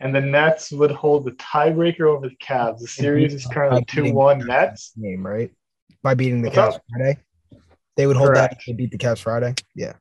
and 0.00 0.14
the 0.14 0.20
Nets 0.20 0.72
would 0.72 0.90
hold 0.90 1.24
the 1.24 1.32
tiebreaker 1.32 2.02
over 2.02 2.28
the 2.28 2.36
Cavs. 2.36 2.80
The 2.80 2.88
series 2.88 3.32
is 3.32 3.46
currently 3.46 3.84
two 3.86 4.12
one 4.12 4.46
Nets. 4.46 4.92
Game 5.00 5.26
right 5.26 5.50
by 6.02 6.14
beating 6.14 6.42
the 6.42 6.50
Cavs 6.50 6.78
Friday. 6.90 7.18
They 7.96 8.06
would 8.06 8.16
hold 8.16 8.30
Correct. 8.30 8.50
that 8.52 8.58
if 8.58 8.66
they 8.66 8.72
beat 8.72 8.90
the 8.90 8.98
Cavs 8.98 9.20
Friday. 9.20 9.54
Yeah. 9.74 9.94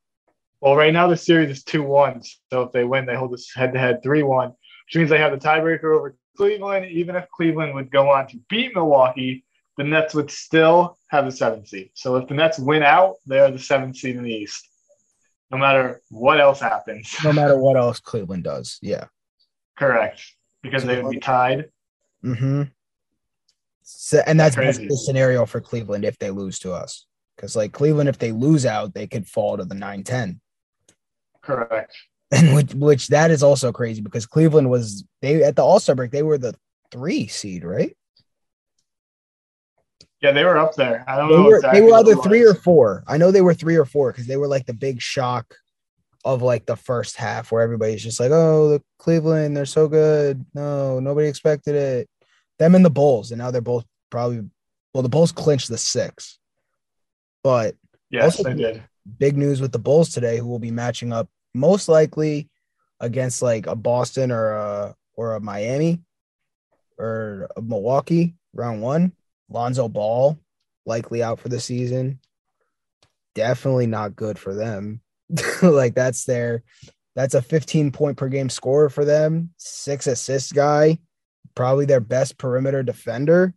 Well, 0.61 0.75
right 0.75 0.93
now 0.93 1.07
the 1.07 1.17
series 1.17 1.49
is 1.49 1.63
two 1.63 1.81
one. 1.81 2.21
So 2.51 2.61
if 2.61 2.71
they 2.71 2.83
win, 2.83 3.05
they 3.05 3.15
hold 3.15 3.33
this 3.33 3.51
head 3.53 3.73
to 3.73 3.79
head 3.79 4.03
three 4.03 4.23
one, 4.23 4.49
which 4.49 4.95
means 4.95 5.09
they 5.09 5.17
have 5.17 5.31
the 5.31 5.45
tiebreaker 5.45 5.95
over 5.97 6.15
Cleveland. 6.37 6.85
Even 6.85 7.15
if 7.15 7.27
Cleveland 7.29 7.73
would 7.73 7.91
go 7.91 8.11
on 8.11 8.27
to 8.27 8.37
beat 8.47 8.75
Milwaukee, 8.75 9.43
the 9.77 9.83
Nets 9.83 10.13
would 10.13 10.29
still 10.29 10.97
have 11.07 11.25
the 11.25 11.31
seventh 11.31 11.67
seed. 11.67 11.89
So 11.95 12.15
if 12.17 12.27
the 12.27 12.35
Nets 12.35 12.59
win 12.59 12.83
out, 12.83 13.15
they 13.25 13.39
are 13.39 13.49
the 13.49 13.59
seventh 13.59 13.97
seed 13.97 14.15
in 14.15 14.23
the 14.23 14.33
East. 14.33 14.67
No 15.49 15.57
matter 15.57 16.01
what 16.09 16.39
else 16.39 16.59
happens. 16.59 17.13
No 17.23 17.33
matter 17.33 17.57
what 17.57 17.75
else 17.75 17.99
Cleveland 17.99 18.43
does. 18.43 18.77
Yeah. 18.81 19.05
Correct. 19.77 20.21
Because 20.61 20.83
so 20.83 20.87
they 20.87 21.01
would 21.01 21.11
be 21.11 21.19
tied. 21.19 21.69
Mm-hmm. 22.23 22.63
So, 23.81 24.21
and 24.27 24.39
that's, 24.39 24.55
that's 24.55 24.77
the 24.77 24.95
scenario 24.95 25.45
for 25.45 25.59
Cleveland 25.59 26.05
if 26.05 26.19
they 26.19 26.29
lose 26.29 26.59
to 26.59 26.71
us. 26.71 27.07
Because 27.35 27.55
like 27.55 27.73
Cleveland, 27.73 28.07
if 28.07 28.19
they 28.19 28.31
lose 28.31 28.65
out, 28.65 28.93
they 28.93 29.07
could 29.07 29.27
fall 29.27 29.57
to 29.57 29.65
the 29.65 29.73
9-10. 29.73 30.39
Correct. 31.41 31.95
And 32.31 32.55
which, 32.55 32.73
which 32.73 33.07
that 33.09 33.29
is 33.29 33.43
also 33.43 33.71
crazy 33.71 34.01
because 34.01 34.25
Cleveland 34.25 34.69
was 34.69 35.03
they 35.21 35.43
at 35.43 35.55
the 35.55 35.63
All 35.63 35.79
Star 35.79 35.95
break 35.95 36.11
they 36.11 36.23
were 36.23 36.37
the 36.37 36.55
three 36.91 37.27
seed, 37.27 37.63
right? 37.63 37.95
Yeah, 40.21 40.31
they 40.31 40.45
were 40.45 40.57
up 40.57 40.75
there. 40.75 41.03
I 41.07 41.17
don't 41.17 41.29
they 41.29 41.35
know. 41.35 41.43
Were, 41.43 41.55
exactly 41.57 41.79
they 41.79 41.85
were 41.85 41.93
either 41.95 42.15
three 42.17 42.43
or 42.43 42.53
four. 42.53 43.03
I 43.07 43.17
know 43.17 43.31
they 43.31 43.41
were 43.41 43.55
three 43.55 43.75
or 43.75 43.85
four 43.85 44.11
because 44.11 44.27
they 44.27 44.37
were 44.37 44.47
like 44.47 44.65
the 44.65 44.73
big 44.73 45.01
shock 45.01 45.55
of 46.23 46.43
like 46.43 46.67
the 46.67 46.75
first 46.75 47.17
half 47.17 47.51
where 47.51 47.63
everybody's 47.63 48.03
just 48.03 48.19
like, 48.19 48.31
oh, 48.31 48.69
the 48.69 48.83
Cleveland, 48.99 49.57
they're 49.57 49.65
so 49.65 49.87
good. 49.87 50.45
No, 50.53 50.99
nobody 50.99 51.27
expected 51.27 51.75
it. 51.75 52.09
Them 52.59 52.75
and 52.75 52.85
the 52.85 52.91
Bulls, 52.91 53.31
and 53.31 53.39
now 53.39 53.49
they're 53.49 53.61
both 53.61 53.85
probably 54.11 54.43
well, 54.93 55.03
the 55.03 55.09
Bulls 55.09 55.31
clinched 55.31 55.69
the 55.69 55.77
six. 55.77 56.37
But 57.43 57.75
yes, 58.11 58.41
they 58.41 58.53
did. 58.53 58.83
Big 59.17 59.37
news 59.37 59.61
with 59.61 59.71
the 59.71 59.79
Bulls 59.79 60.09
today, 60.09 60.37
who 60.37 60.47
will 60.47 60.59
be 60.59 60.71
matching 60.71 61.11
up 61.13 61.29
most 61.53 61.87
likely 61.89 62.49
against 62.99 63.41
like 63.41 63.67
a 63.67 63.75
Boston 63.75 64.31
or 64.31 64.51
a 64.51 64.95
or 65.15 65.35
a 65.35 65.39
Miami 65.39 66.01
or 66.97 67.49
a 67.55 67.61
Milwaukee 67.61 68.35
round 68.53 68.81
one. 68.81 69.13
Lonzo 69.49 69.89
Ball 69.89 70.39
likely 70.85 71.21
out 71.21 71.39
for 71.39 71.49
the 71.49 71.59
season. 71.59 72.19
Definitely 73.35 73.87
not 73.87 74.15
good 74.15 74.39
for 74.39 74.53
them. 74.53 75.01
like 75.61 75.95
that's 75.95 76.25
their 76.25 76.63
that's 77.15 77.33
a 77.33 77.41
15 77.41 77.91
point 77.91 78.17
per 78.17 78.29
game 78.29 78.49
scorer 78.49 78.89
for 78.89 79.05
them, 79.05 79.51
six 79.57 80.07
assist 80.07 80.53
guy, 80.53 80.97
probably 81.55 81.85
their 81.85 81.99
best 81.99 82.37
perimeter 82.37 82.83
defender. 82.83 83.53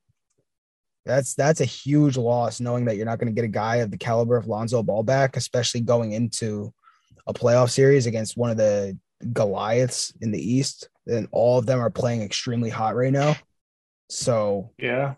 That's 1.05 1.35
that's 1.35 1.61
a 1.61 1.67
huge 1.67 2.17
loss 2.17 2.61
knowing 2.61 2.87
that 2.87 2.97
you're 2.97 3.07
not 3.07 3.19
going 3.19 3.33
to 3.33 3.39
get 3.39 3.45
a 3.45 3.49
guy 3.49 3.77
of 3.77 3.91
the 3.91 3.99
caliber 3.99 4.37
of 4.37 4.47
Lonzo 4.47 4.83
Ball 4.83 5.03
back, 5.03 5.37
especially 5.37 5.83
going 5.83 6.13
into 6.13 6.73
a 7.27 7.35
playoff 7.35 7.71
series 7.71 8.07
against 8.07 8.37
one 8.37 8.51
of 8.51 8.57
the 8.57 8.99
Goliaths 9.33 10.13
in 10.21 10.31
the 10.31 10.41
East, 10.41 10.89
and 11.07 11.29
all 11.31 11.59
of 11.59 11.67
them 11.67 11.81
are 11.81 11.91
playing 11.91 12.23
extremely 12.23 12.71
hot 12.71 12.97
right 12.97 13.13
now. 13.13 13.37
So 14.09 14.71
yeah, 14.79 15.15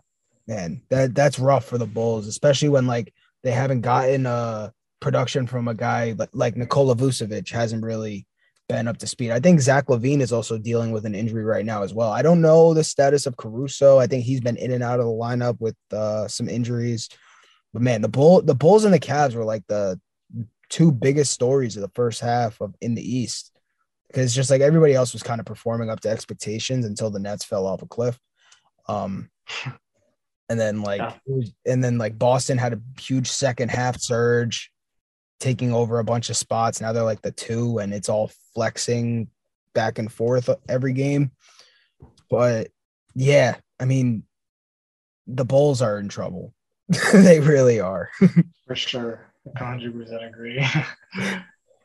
man, 0.47 0.81
that 0.89 1.15
that's 1.15 1.39
rough 1.39 1.65
for 1.65 1.77
the 1.77 1.85
Bulls, 1.85 2.27
especially 2.27 2.69
when 2.69 2.85
like 2.87 3.13
they 3.43 3.51
haven't 3.51 3.81
gotten 3.81 4.25
uh 4.25 4.71
production 4.99 5.47
from 5.47 5.67
a 5.67 5.73
guy 5.73 6.15
like, 6.17 6.29
like 6.33 6.57
Nikola 6.57 6.95
Vucevic 6.95 7.51
hasn't 7.51 7.83
really 7.83 8.25
been 8.67 8.87
up 8.87 8.97
to 8.97 9.07
speed. 9.07 9.31
I 9.31 9.39
think 9.39 9.61
Zach 9.61 9.87
LaVine 9.87 10.21
is 10.21 10.33
also 10.33 10.57
dealing 10.57 10.91
with 10.91 11.05
an 11.05 11.15
injury 11.15 11.43
right 11.43 11.65
now 11.65 11.83
as 11.83 11.93
well. 11.93 12.11
I 12.11 12.21
don't 12.21 12.41
know 12.41 12.73
the 12.73 12.83
status 12.83 13.25
of 13.25 13.37
Caruso. 13.37 13.97
I 13.97 14.07
think 14.07 14.23
he's 14.23 14.41
been 14.41 14.57
in 14.57 14.71
and 14.71 14.83
out 14.83 14.99
of 14.99 15.05
the 15.05 15.11
lineup 15.11 15.59
with 15.59 15.75
uh, 15.91 16.27
some 16.27 16.49
injuries. 16.49 17.09
But 17.73 17.81
man, 17.81 18.01
the 18.01 18.09
bull, 18.09 18.41
the 18.41 18.55
Bulls 18.55 18.85
and 18.85 18.93
the 18.93 18.99
Cavs 18.99 19.35
were 19.35 19.45
like 19.45 19.63
the 19.67 19.99
two 20.69 20.91
biggest 20.91 21.31
stories 21.31 21.75
of 21.77 21.81
the 21.81 21.91
first 21.95 22.19
half 22.19 22.59
of 22.61 22.75
in 22.81 22.95
the 22.95 23.15
East 23.17 23.57
because 24.07 24.33
just 24.33 24.49
like 24.49 24.61
everybody 24.61 24.93
else 24.93 25.13
was 25.13 25.23
kind 25.23 25.39
of 25.39 25.45
performing 25.45 25.89
up 25.89 25.99
to 26.01 26.09
expectations 26.09 26.85
until 26.85 27.09
the 27.09 27.19
Nets 27.19 27.45
fell 27.45 27.65
off 27.65 27.81
a 27.81 27.87
cliff. 27.87 28.17
Um, 28.87 29.29
and 30.49 30.59
then 30.59 30.81
like, 30.81 30.99
yeah. 30.99 31.43
and 31.65 31.83
then 31.83 31.97
like 31.97 32.17
Boston 32.17 32.57
had 32.57 32.73
a 32.73 32.81
huge 32.99 33.29
second 33.29 33.69
half 33.69 33.99
surge 33.99 34.71
taking 35.39 35.73
over 35.73 35.99
a 35.99 36.03
bunch 36.03 36.29
of 36.29 36.37
spots. 36.37 36.81
Now 36.81 36.91
they're 36.91 37.03
like 37.03 37.21
the 37.21 37.31
two, 37.31 37.79
and 37.79 37.93
it's 37.93 38.09
all 38.09 38.31
flexing 38.53 39.29
back 39.73 39.99
and 39.99 40.11
forth 40.11 40.49
every 40.67 40.93
game. 40.93 41.31
But 42.29 42.69
yeah, 43.15 43.55
I 43.79 43.85
mean, 43.85 44.23
the 45.27 45.45
Bulls 45.45 45.81
are 45.81 45.99
in 45.99 46.09
trouble. 46.09 46.53
they 47.13 47.39
really 47.39 47.79
are. 47.79 48.09
For 48.67 48.75
sure. 48.75 49.31
100% 49.55 50.27
agree. 50.27 50.65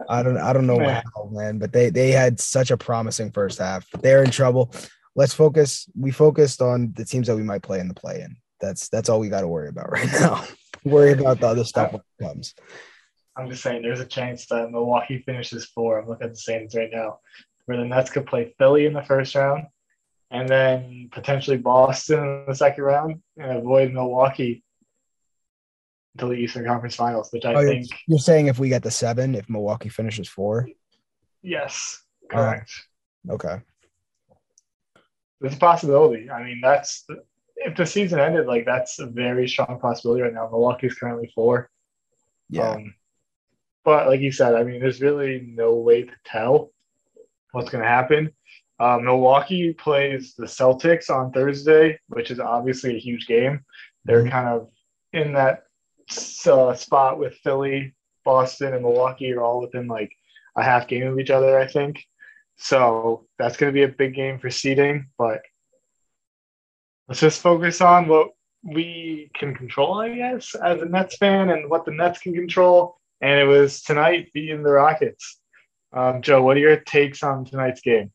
I 0.08 0.22
don't 0.22 0.38
I 0.38 0.52
don't 0.52 0.66
know 0.66 0.78
man. 0.78 1.02
how, 1.14 1.28
man, 1.30 1.58
but 1.58 1.72
they 1.72 1.90
they 1.90 2.10
had 2.10 2.40
such 2.40 2.70
a 2.70 2.76
promising 2.76 3.30
first 3.30 3.58
half. 3.58 3.88
They're 4.00 4.24
in 4.24 4.30
trouble. 4.30 4.74
Let's 5.14 5.34
focus. 5.34 5.88
We 5.96 6.10
focused 6.10 6.60
on 6.60 6.92
the 6.96 7.04
teams 7.04 7.26
that 7.28 7.36
we 7.36 7.42
might 7.42 7.62
play 7.62 7.78
in 7.78 7.88
the 7.88 7.94
play 7.94 8.20
in. 8.20 8.36
That's 8.60 8.88
that's 8.88 9.08
all 9.08 9.20
we 9.20 9.28
got 9.28 9.42
to 9.42 9.48
worry 9.48 9.68
about 9.68 9.92
right 9.92 10.10
now. 10.20 10.44
worry 10.84 11.12
about 11.12 11.40
the 11.40 11.46
other 11.46 11.64
stuff 11.64 11.92
when 11.92 12.00
it 12.00 12.24
comes. 12.24 12.54
I'm 13.36 13.48
just 13.48 13.62
saying 13.62 13.82
there's 13.82 14.00
a 14.00 14.06
chance 14.06 14.46
that 14.46 14.70
Milwaukee 14.70 15.22
finishes 15.24 15.66
four. 15.66 15.98
I'm 15.98 16.08
looking 16.08 16.26
at 16.26 16.34
the 16.34 16.38
Saints 16.38 16.74
right 16.74 16.90
now, 16.92 17.20
where 17.64 17.78
the 17.78 17.84
Nets 17.84 18.10
could 18.10 18.26
play 18.26 18.54
Philly 18.58 18.86
in 18.86 18.92
the 18.92 19.02
first 19.02 19.34
round 19.34 19.66
and 20.32 20.48
then 20.48 21.08
potentially 21.12 21.58
Boston 21.58 22.18
in 22.18 22.44
the 22.48 22.54
second 22.54 22.84
round 22.84 23.22
and 23.36 23.58
avoid 23.58 23.92
Milwaukee 23.92 24.64
until 26.14 26.30
the 26.30 26.36
Eastern 26.36 26.64
Conference 26.64 26.96
Finals, 26.96 27.28
which 27.30 27.44
I 27.44 27.54
oh, 27.54 27.62
think 27.62 27.88
you're 28.08 28.18
saying 28.18 28.46
if 28.46 28.58
we 28.58 28.68
get 28.68 28.82
the 28.82 28.90
seven, 28.90 29.34
if 29.34 29.48
Milwaukee 29.48 29.90
finishes 29.90 30.28
four. 30.28 30.68
Yes, 31.42 32.02
correct. 32.30 32.72
Uh, 33.28 33.34
okay. 33.34 33.60
There's 35.40 35.54
a 35.54 35.58
possibility. 35.58 36.30
I 36.30 36.42
mean, 36.42 36.60
that's 36.62 37.04
if 37.56 37.76
the 37.76 37.84
season 37.86 38.18
ended, 38.18 38.46
like 38.46 38.64
that's 38.64 38.98
a 38.98 39.06
very 39.06 39.48
strong 39.48 39.78
possibility 39.80 40.22
right 40.22 40.32
now. 40.32 40.48
Milwaukee's 40.50 40.94
currently 40.94 41.30
four. 41.34 41.68
Yeah. 42.48 42.70
Um, 42.70 42.94
but 43.84 44.06
like 44.06 44.20
you 44.20 44.32
said, 44.32 44.54
I 44.54 44.64
mean, 44.64 44.80
there's 44.80 45.00
really 45.00 45.52
no 45.54 45.74
way 45.74 46.04
to 46.04 46.12
tell 46.24 46.70
what's 47.52 47.70
going 47.70 47.82
to 47.82 47.88
happen. 47.88 48.30
Uh, 48.78 48.98
Milwaukee 48.98 49.72
plays 49.72 50.34
the 50.34 50.46
Celtics 50.46 51.10
on 51.10 51.30
Thursday, 51.30 51.98
which 52.08 52.30
is 52.30 52.40
obviously 52.40 52.96
a 52.96 53.00
huge 53.00 53.26
game. 53.26 53.64
They're 54.04 54.22
mm-hmm. 54.22 54.30
kind 54.30 54.48
of 54.48 54.68
in 55.12 55.34
that 55.34 55.64
uh, 56.46 56.74
spot 56.74 57.18
with 57.18 57.34
Philly, 57.44 57.94
Boston, 58.24 58.74
and 58.74 58.82
Milwaukee 58.82 59.32
are 59.32 59.42
all 59.42 59.60
within 59.60 59.86
like 59.86 60.12
a 60.56 60.62
half 60.62 60.88
game 60.88 61.06
of 61.06 61.18
each 61.18 61.30
other, 61.30 61.58
I 61.58 61.66
think. 61.66 62.04
So 62.56 63.26
that's 63.38 63.56
going 63.56 63.72
to 63.72 63.74
be 63.74 63.84
a 63.84 63.88
big 63.88 64.14
game 64.14 64.38
for 64.38 64.50
seeding. 64.50 65.08
But 65.18 65.42
let's 67.08 67.20
just 67.20 67.40
focus 67.40 67.80
on 67.80 68.08
what 68.08 68.30
we 68.62 69.30
can 69.34 69.54
control, 69.54 70.00
I 70.00 70.14
guess, 70.14 70.54
as 70.54 70.80
a 70.82 70.86
Nets 70.86 71.16
fan, 71.16 71.50
and 71.50 71.68
what 71.68 71.84
the 71.84 71.92
Nets 71.92 72.20
can 72.20 72.34
control 72.34 72.98
and 73.22 73.38
it 73.38 73.44
was 73.44 73.80
tonight 73.82 74.30
beating 74.34 74.64
the 74.64 74.72
Rockets. 74.72 75.38
Um, 75.92 76.20
Joe, 76.22 76.42
what 76.42 76.56
are 76.56 76.60
your 76.60 76.76
takes 76.76 77.22
on 77.22 77.44
tonight's 77.44 77.80
game? 77.80 78.10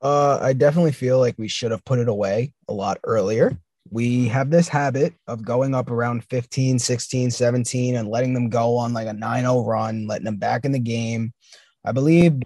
Uh, 0.00 0.38
I 0.40 0.52
definitely 0.52 0.92
feel 0.92 1.18
like 1.18 1.34
we 1.36 1.48
should 1.48 1.72
have 1.72 1.84
put 1.84 1.98
it 1.98 2.08
away 2.08 2.52
a 2.68 2.72
lot 2.72 2.98
earlier. 3.02 3.58
We 3.90 4.28
have 4.28 4.50
this 4.50 4.68
habit 4.68 5.14
of 5.26 5.44
going 5.44 5.74
up 5.74 5.90
around 5.90 6.24
15, 6.24 6.78
16, 6.78 7.30
17 7.32 7.96
and 7.96 8.08
letting 8.08 8.34
them 8.34 8.50
go 8.50 8.76
on 8.76 8.92
like 8.92 9.08
a 9.08 9.12
9 9.12 9.40
0 9.40 9.64
run, 9.64 10.06
letting 10.06 10.26
them 10.26 10.36
back 10.36 10.64
in 10.64 10.72
the 10.72 10.78
game. 10.78 11.32
I 11.84 11.92
believe 11.92 12.40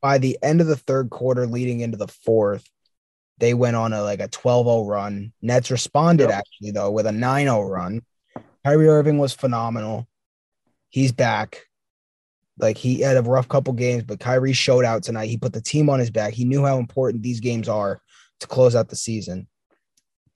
by 0.00 0.18
the 0.18 0.38
end 0.42 0.60
of 0.60 0.66
the 0.66 0.76
third 0.76 1.10
quarter, 1.10 1.46
leading 1.46 1.80
into 1.80 1.98
the 1.98 2.08
fourth, 2.08 2.66
they 3.38 3.54
went 3.54 3.76
on 3.76 3.92
a 3.92 4.02
like 4.02 4.20
a 4.20 4.28
12 4.28 4.66
0 4.66 4.84
run. 4.86 5.32
Nets 5.42 5.70
responded 5.70 6.30
yep. 6.30 6.38
actually, 6.38 6.72
though, 6.72 6.90
with 6.90 7.06
a 7.06 7.12
9 7.12 7.46
0 7.46 7.62
run. 7.62 8.02
Kyrie 8.64 8.88
Irving 8.88 9.18
was 9.18 9.32
phenomenal 9.32 10.08
he's 10.90 11.12
back. 11.12 11.66
Like 12.58 12.76
he 12.76 13.00
had 13.00 13.16
a 13.16 13.22
rough 13.22 13.48
couple 13.48 13.72
games, 13.72 14.02
but 14.02 14.20
Kyrie 14.20 14.52
showed 14.52 14.84
out 14.84 15.02
tonight. 15.02 15.30
He 15.30 15.38
put 15.38 15.54
the 15.54 15.62
team 15.62 15.88
on 15.88 15.98
his 15.98 16.10
back. 16.10 16.34
He 16.34 16.44
knew 16.44 16.64
how 16.64 16.78
important 16.78 17.22
these 17.22 17.40
games 17.40 17.68
are 17.68 18.02
to 18.40 18.46
close 18.46 18.76
out 18.76 18.88
the 18.88 18.96
season. 18.96 19.48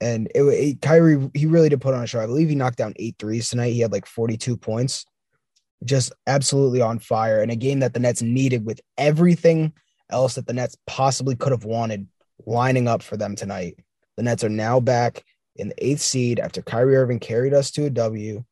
And 0.01 0.27
it, 0.33 0.41
it 0.41 0.81
Kyrie, 0.81 1.29
he 1.33 1.45
really 1.45 1.69
did 1.69 1.81
put 1.81 1.93
on 1.93 2.03
a 2.03 2.07
show. 2.07 2.19
I 2.19 2.25
believe 2.25 2.49
he 2.49 2.55
knocked 2.55 2.77
down 2.77 2.93
eight 2.97 3.15
threes 3.19 3.49
tonight. 3.49 3.71
He 3.73 3.79
had 3.79 3.91
like 3.91 4.07
42 4.07 4.57
points, 4.57 5.05
just 5.83 6.13
absolutely 6.25 6.81
on 6.81 6.99
fire. 6.99 7.43
In 7.43 7.51
a 7.51 7.55
game 7.55 7.79
that 7.81 7.93
the 7.93 7.99
Nets 7.99 8.23
needed 8.23 8.65
with 8.65 8.81
everything 8.97 9.73
else 10.09 10.35
that 10.35 10.47
the 10.47 10.53
Nets 10.53 10.75
possibly 10.87 11.35
could 11.35 11.51
have 11.51 11.65
wanted 11.65 12.07
lining 12.45 12.87
up 12.87 13.01
for 13.01 13.17
them 13.17 13.35
tonight. 13.35 13.79
The 14.17 14.23
Nets 14.23 14.43
are 14.43 14.49
now 14.49 14.79
back 14.79 15.23
in 15.55 15.69
the 15.69 15.85
eighth 15.85 16.01
seed 16.01 16.39
after 16.39 16.61
Kyrie 16.61 16.95
Irving 16.95 17.19
carried 17.19 17.53
us 17.53 17.71
to 17.71 17.85
a 17.85 17.89
W 17.89 18.43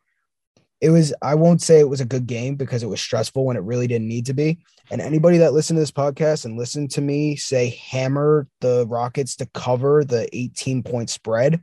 it 0.83 0.89
was 0.89 1.13
I 1.21 1.35
won't 1.35 1.61
say 1.61 1.79
it 1.79 1.87
was 1.87 2.01
a 2.01 2.05
good 2.05 2.27
game 2.27 2.55
because 2.55 2.83
it 2.83 2.89
was 2.89 2.99
stressful 2.99 3.45
when 3.45 3.55
it 3.55 3.63
really 3.63 3.87
didn't 3.87 4.09
need 4.09 4.25
to 4.25 4.33
be. 4.33 4.59
And 4.91 4.99
anybody 4.99 5.37
that 5.37 5.53
listened 5.53 5.77
to 5.77 5.81
this 5.81 5.91
podcast 5.91 6.43
and 6.43 6.57
listened 6.57 6.91
to 6.91 7.01
me 7.01 7.37
say 7.37 7.69
hammer 7.89 8.49
the 8.59 8.85
Rockets 8.89 9.37
to 9.37 9.45
cover 9.53 10.03
the 10.03 10.27
18 10.35 10.83
point 10.83 11.09
spread, 11.09 11.61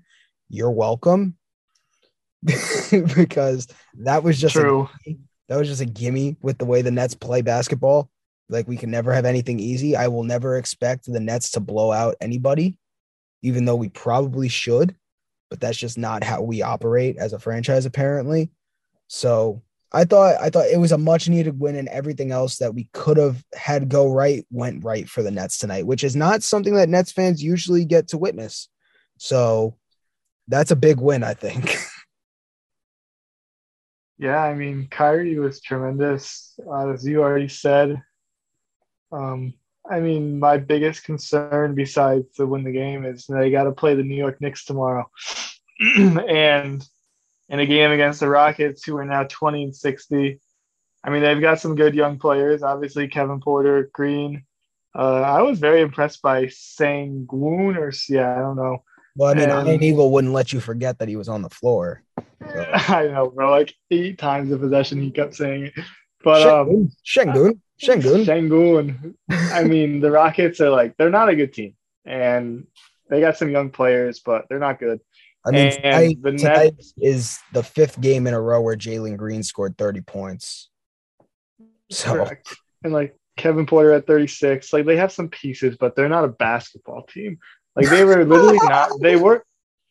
you're 0.49 0.71
welcome. 0.71 1.37
because 3.15 3.69
that 3.99 4.23
was 4.23 4.41
just 4.41 4.55
True. 4.55 4.89
A, 5.07 5.19
that 5.51 5.59
was 5.59 5.69
just 5.69 5.83
a 5.83 5.87
gimme 5.87 6.39
with 6.41 6.57
the 6.57 6.65
way 6.65 6.81
the 6.81 6.91
Nets 6.91 7.15
play 7.15 7.43
basketball. 7.43 8.09
Like 8.49 8.69
we 8.69 8.79
can 8.79 8.91
never 8.91 9.13
have 9.13 9.27
anything 9.27 9.61
easy. 9.61 9.97
I 9.97 10.09
will 10.09 10.25
never 10.25 10.57
expect 10.57 11.05
the 11.05 11.21
Nets 11.21 11.51
to 11.51 11.61
blow 11.61 11.93
out 11.93 12.17
anybody, 12.23 12.79
even 13.43 13.67
though 13.67 13.77
we 13.77 13.91
probably 13.91 14.49
should. 14.49 14.97
But 15.51 15.61
that's 15.61 15.77
just 15.77 15.99
not 15.99 16.25
how 16.25 16.41
we 16.41 16.63
operate 16.63 17.19
as 17.19 17.35
a 17.35 17.39
franchise, 17.39 17.85
apparently. 17.85 18.51
So 19.13 19.61
I 19.93 20.05
thought 20.05 20.37
I 20.41 20.51
thought 20.51 20.69
it 20.71 20.79
was 20.79 20.93
a 20.93 20.99
much 20.99 21.29
needed 21.29 21.59
win, 21.59 21.75
and 21.75 21.89
everything 21.89 22.31
else 22.31 22.59
that 22.59 22.75
we 22.75 22.89
could 22.93 23.17
have 23.17 23.45
had 23.53 23.89
go 23.89 24.09
right 24.09 24.47
went 24.53 24.85
right 24.85 25.09
for 25.09 25.21
the 25.25 25.33
Nets 25.33 25.59
tonight, 25.59 25.85
which 25.85 26.05
is 26.05 26.15
not 26.15 26.45
something 26.45 26.75
that 26.75 26.89
Nets 26.89 27.11
fans 27.11 27.43
usually 27.43 27.85
get 27.85 28.07
to 28.09 28.19
witness. 28.19 28.69
So 29.19 29.77
that's 30.47 30.71
a 30.71 30.77
big 30.77 31.01
win, 31.01 31.25
I 31.25 31.35
think. 31.35 31.77
Yeah, 34.23 34.37
I 34.37 34.53
mean, 34.53 34.87
Kyrie 34.91 35.39
was 35.39 35.63
tremendous, 35.63 36.53
uh, 36.71 36.91
as 36.91 37.07
you 37.07 37.23
already 37.23 37.49
said. 37.49 38.03
Um, 39.11 39.55
I 39.91 40.01
mean, 40.01 40.39
my 40.39 40.59
biggest 40.59 41.05
concern 41.05 41.75
besides 41.75 42.27
to 42.35 42.45
win 42.45 42.63
the 42.63 42.71
game 42.71 43.07
is 43.07 43.25
they 43.27 43.51
got 43.51 43.65
to 43.65 43.73
play 43.73 43.95
the 43.95 44.03
New 44.03 44.17
York 44.17 44.39
Knicks 44.43 44.67
tomorrow, 44.67 45.11
and 45.97 46.87
in 47.51 47.59
a 47.59 47.67
game 47.67 47.91
against 47.91 48.21
the 48.21 48.29
Rockets, 48.29 48.85
who 48.85 48.97
are 48.97 49.05
now 49.05 49.25
20 49.25 49.65
and 49.65 49.77
60. 49.77 50.41
I 51.03 51.11
mean, 51.11 51.23
they've 51.23 51.41
got 51.41 51.61
some 51.61 51.75
good 51.75 51.95
young 51.95 52.19
players. 52.19 52.63
Obviously, 52.63 53.09
Kevin 53.09 53.41
Porter, 53.41 53.91
Green. 53.93 54.45
Uh, 54.95 55.21
I 55.21 55.43
was 55.43 55.59
very 55.59 55.83
impressed 55.83 56.23
by 56.23 56.47
Sengun, 56.47 57.77
or 57.77 57.93
yeah, 58.09 58.33
I 58.33 58.41
don't 58.41 58.57
know. 58.57 58.83
Well, 59.17 59.31
I 59.31 59.35
mean, 59.35 59.51
and, 59.51 59.69
Ian 59.69 59.83
Eagle 59.83 60.11
wouldn't 60.11 60.33
let 60.33 60.53
you 60.53 60.61
forget 60.61 60.99
that 60.99 61.09
he 61.09 61.17
was 61.17 61.29
on 61.29 61.43
the 61.43 61.51
floor. 61.51 62.03
So. 62.19 62.67
I 62.73 63.09
know, 63.09 63.31
bro. 63.31 63.51
Like 63.51 63.75
eight 63.91 64.19
times 64.19 64.51
the 64.51 64.59
possession, 64.59 65.01
he 65.03 65.11
kept 65.11 65.35
saying 65.35 65.67
it. 65.67 65.85
But 66.23 66.47
um, 66.47 66.91
Sengun, 67.05 67.61
Sengun, 67.83 68.25
Sengun. 68.27 69.15
I 69.31 69.65
mean, 69.65 70.01
the 70.01 70.11
Rockets 70.11 70.61
are 70.61 70.71
like 70.71 70.97
they're 70.97 71.11
not 71.11 71.29
a 71.29 71.37
good 71.37 71.53
team, 71.53 71.75
and 72.05 72.67
they 73.09 73.21
got 73.21 73.39
some 73.39 73.51
young 73.51 73.71
players, 73.71 74.21
but 74.21 74.47
they're 74.49 74.59
not 74.59 74.79
good. 74.79 75.01
I 75.47 75.51
mean, 75.51 75.73
tonight, 75.73 76.17
tonight 76.23 76.75
is 76.99 77.39
the 77.53 77.63
fifth 77.63 78.01
game 78.01 78.27
in 78.27 78.35
a 78.35 78.41
row 78.41 78.61
where 78.61 78.77
Jalen 78.77 79.17
Green 79.17 79.43
scored 79.43 79.79
30 79.79 80.03
points. 80.03 80.69
So, 81.91 82.13
correct. 82.13 82.55
and 82.85 82.93
like 82.93 83.17
Kevin 83.37 83.67
Porter 83.67 83.93
at 83.93 84.07
36, 84.07 84.73
like 84.73 84.85
they 84.85 84.97
have 84.97 85.13
some 85.13 85.29
pieces, 85.29 85.77
but 85.79 85.97
they're 85.97 86.09
not 86.09 86.25
a 86.25 86.29
basketball 86.29 87.05
team. 87.05 87.39
Like 87.75 87.89
they 87.89 88.05
were 88.05 88.25
literally 88.25 88.59
not, 88.63 88.91
they 89.01 89.17
weren't, 89.17 89.43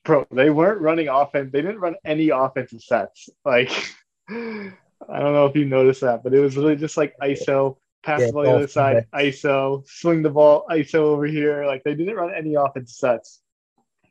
bro, 0.06 0.28
they 0.32 0.50
weren't 0.50 0.82
running 0.82 1.08
offense. 1.08 1.52
They 1.52 1.62
didn't 1.62 1.80
run 1.80 1.96
any 2.06 2.30
offensive 2.30 2.82
sets. 2.82 3.30
Like, 3.44 3.72
I 4.30 5.20
don't 5.20 5.34
know 5.34 5.48
if 5.48 5.56
you 5.56 5.66
noticed 5.66 6.02
that, 6.02 6.24
but 6.24 6.34
it 6.34 6.40
was 6.40 6.58
really 6.58 6.76
just 6.76 6.96
like 6.96 7.16
ISO. 7.22 7.78
pass 8.04 8.22
Yeah, 8.22 8.28
the 8.28 8.34
ball 8.34 8.44
the 8.44 8.52
other 8.52 8.68
side, 8.68 9.08
ISO, 9.16 9.88
swing 9.88 10.22
the 10.22 10.30
ball, 10.30 10.66
ISO 10.70 11.00
over 11.00 11.26
here. 11.26 11.66
Like 11.66 11.84
they 11.84 11.96
didn't 11.96 12.16
run 12.16 12.34
any 12.34 12.54
offensive 12.54 12.96
sets. 12.96 13.42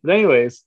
But 0.02 0.14
anyways, 0.14 0.64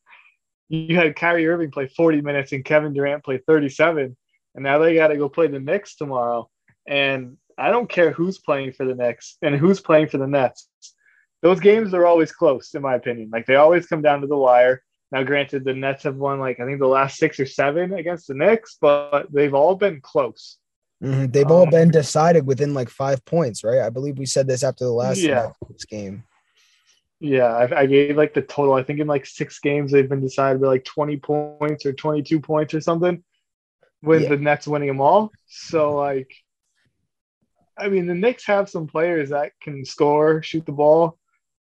you 0.71 0.95
had 0.95 1.15
Kyrie 1.15 1.47
Irving 1.47 1.69
play 1.71 1.87
40 1.87 2.21
minutes 2.21 2.51
and 2.53 2.63
Kevin 2.63 2.93
Durant 2.93 3.23
play 3.23 3.39
37, 3.45 4.15
and 4.55 4.63
now 4.63 4.77
they 4.77 4.95
got 4.95 5.09
to 5.09 5.17
go 5.17 5.27
play 5.29 5.47
the 5.47 5.59
Knicks 5.59 5.95
tomorrow. 5.95 6.49
And 6.87 7.37
I 7.57 7.69
don't 7.71 7.89
care 7.89 8.11
who's 8.11 8.39
playing 8.39 8.73
for 8.73 8.85
the 8.85 8.95
Knicks 8.95 9.37
and 9.41 9.55
who's 9.55 9.79
playing 9.81 10.07
for 10.07 10.17
the 10.17 10.27
Nets. 10.27 10.67
Those 11.41 11.59
games 11.59 11.93
are 11.93 12.05
always 12.05 12.31
close, 12.31 12.73
in 12.73 12.81
my 12.81 12.95
opinion. 12.95 13.29
Like 13.31 13.45
they 13.45 13.55
always 13.55 13.85
come 13.87 14.01
down 14.01 14.21
to 14.21 14.27
the 14.27 14.37
wire. 14.37 14.81
Now, 15.11 15.23
granted, 15.23 15.65
the 15.65 15.73
Nets 15.73 16.03
have 16.03 16.15
won 16.15 16.39
like 16.39 16.59
I 16.59 16.65
think 16.65 16.79
the 16.79 16.87
last 16.87 17.17
six 17.17 17.39
or 17.39 17.45
seven 17.45 17.93
against 17.93 18.27
the 18.27 18.33
Knicks, 18.33 18.77
but 18.79 19.27
they've 19.31 19.53
all 19.53 19.75
been 19.75 19.99
close. 20.01 20.57
Mhm. 21.03 21.33
They've 21.33 21.49
all 21.51 21.63
Um, 21.63 21.69
been 21.71 21.89
decided 21.91 22.45
within 22.45 22.73
like 22.73 22.89
five 22.89 23.25
points, 23.25 23.63
right? 23.63 23.79
I 23.79 23.89
believe 23.89 24.17
we 24.19 24.25
said 24.27 24.47
this 24.47 24.63
after 24.63 24.85
the 24.85 24.91
last 24.93 25.17
Yeah. 25.19 25.51
Game. 25.89 26.23
Yeah, 27.23 27.45
I, 27.45 27.81
I 27.81 27.85
gave 27.85 28.17
like 28.17 28.33
the 28.33 28.41
total. 28.41 28.73
I 28.73 28.81
think 28.83 28.99
in 28.99 29.05
like 29.05 29.27
six 29.27 29.59
games 29.59 29.91
they've 29.91 30.09
been 30.09 30.21
decided 30.21 30.59
by 30.59 30.67
like 30.67 30.83
20 30.85 31.17
points 31.17 31.85
or 31.85 31.93
22 31.93 32.39
points 32.39 32.73
or 32.73 32.81
something, 32.81 33.23
with 34.01 34.23
Yeah. 34.23 34.29
the 34.29 34.37
Nets 34.37 34.67
winning 34.67 34.87
them 34.87 35.01
all. 35.01 35.31
So 35.45 35.91
like, 35.95 36.33
I 37.77 37.89
mean, 37.89 38.07
the 38.07 38.15
Knicks 38.15 38.45
have 38.47 38.69
some 38.69 38.87
players 38.87 39.29
that 39.29 39.51
can 39.61 39.85
score, 39.85 40.41
shoot 40.41 40.65
the 40.65 40.71
ball. 40.71 41.19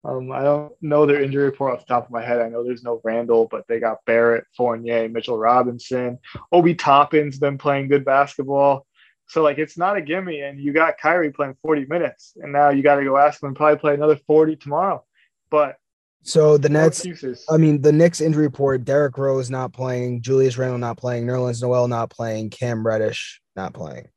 Um, 0.05 0.31
I 0.31 0.43
don't 0.43 0.73
know 0.83 1.07
their 1.07 1.23
injury 1.23 1.45
report 1.45 1.73
off 1.73 1.87
the 1.87 1.93
top 1.93 2.05
of 2.05 2.11
my 2.13 2.23
head. 2.23 2.41
I 2.41 2.49
know 2.51 2.63
there's 2.63 2.85
no 2.85 3.01
Randle, 3.03 3.49
but 3.51 3.67
they 3.67 3.81
got 3.81 4.05
Barrett, 4.05 4.45
Fournier, 4.57 5.09
Mitchell 5.09 5.39
Robinson, 5.39 6.19
Obi 6.53 6.75
Toppin's 6.75 7.39
been 7.39 7.57
playing 7.59 7.89
good 7.89 8.05
basketball. 8.05 8.87
So 9.29 9.43
like, 9.43 9.59
it's 9.59 9.77
not 9.77 9.97
a 9.97 10.01
gimme. 10.03 10.43
And 10.43 10.61
you 10.61 10.73
got 10.73 10.99
Kyrie 10.99 11.33
playing 11.33 11.57
40 11.63 11.87
minutes, 11.87 12.35
and 12.37 12.53
now 12.53 12.69
you 12.69 12.83
got 12.83 12.97
to 12.97 13.05
go 13.05 13.17
ask 13.17 13.43
him 13.43 13.55
to 13.55 13.57
probably 13.59 13.79
play 13.79 13.95
another 13.95 14.17
40 14.27 14.57
tomorrow. 14.57 15.03
But 15.51 15.77
So 16.23 16.57
the 16.59 16.69
Nets, 16.69 16.99
excuses. 16.99 17.45
I 17.51 17.57
mean, 17.57 17.81
the 17.81 17.93
Knicks 17.93 18.21
injury 18.21 18.45
report: 18.47 18.85
Derrick 18.85 19.17
Rose 19.19 19.51
not 19.51 19.73
playing, 19.73 20.23
Julius 20.23 20.59
Randle 20.59 20.79
not 20.79 20.99
playing, 20.99 21.27
Nerlens 21.27 21.63
Noel 21.63 21.89
not 21.89 22.11
playing, 22.11 22.51
Cam 22.51 22.87
Reddish 22.87 23.41
not 23.55 23.73
playing. 23.75 24.09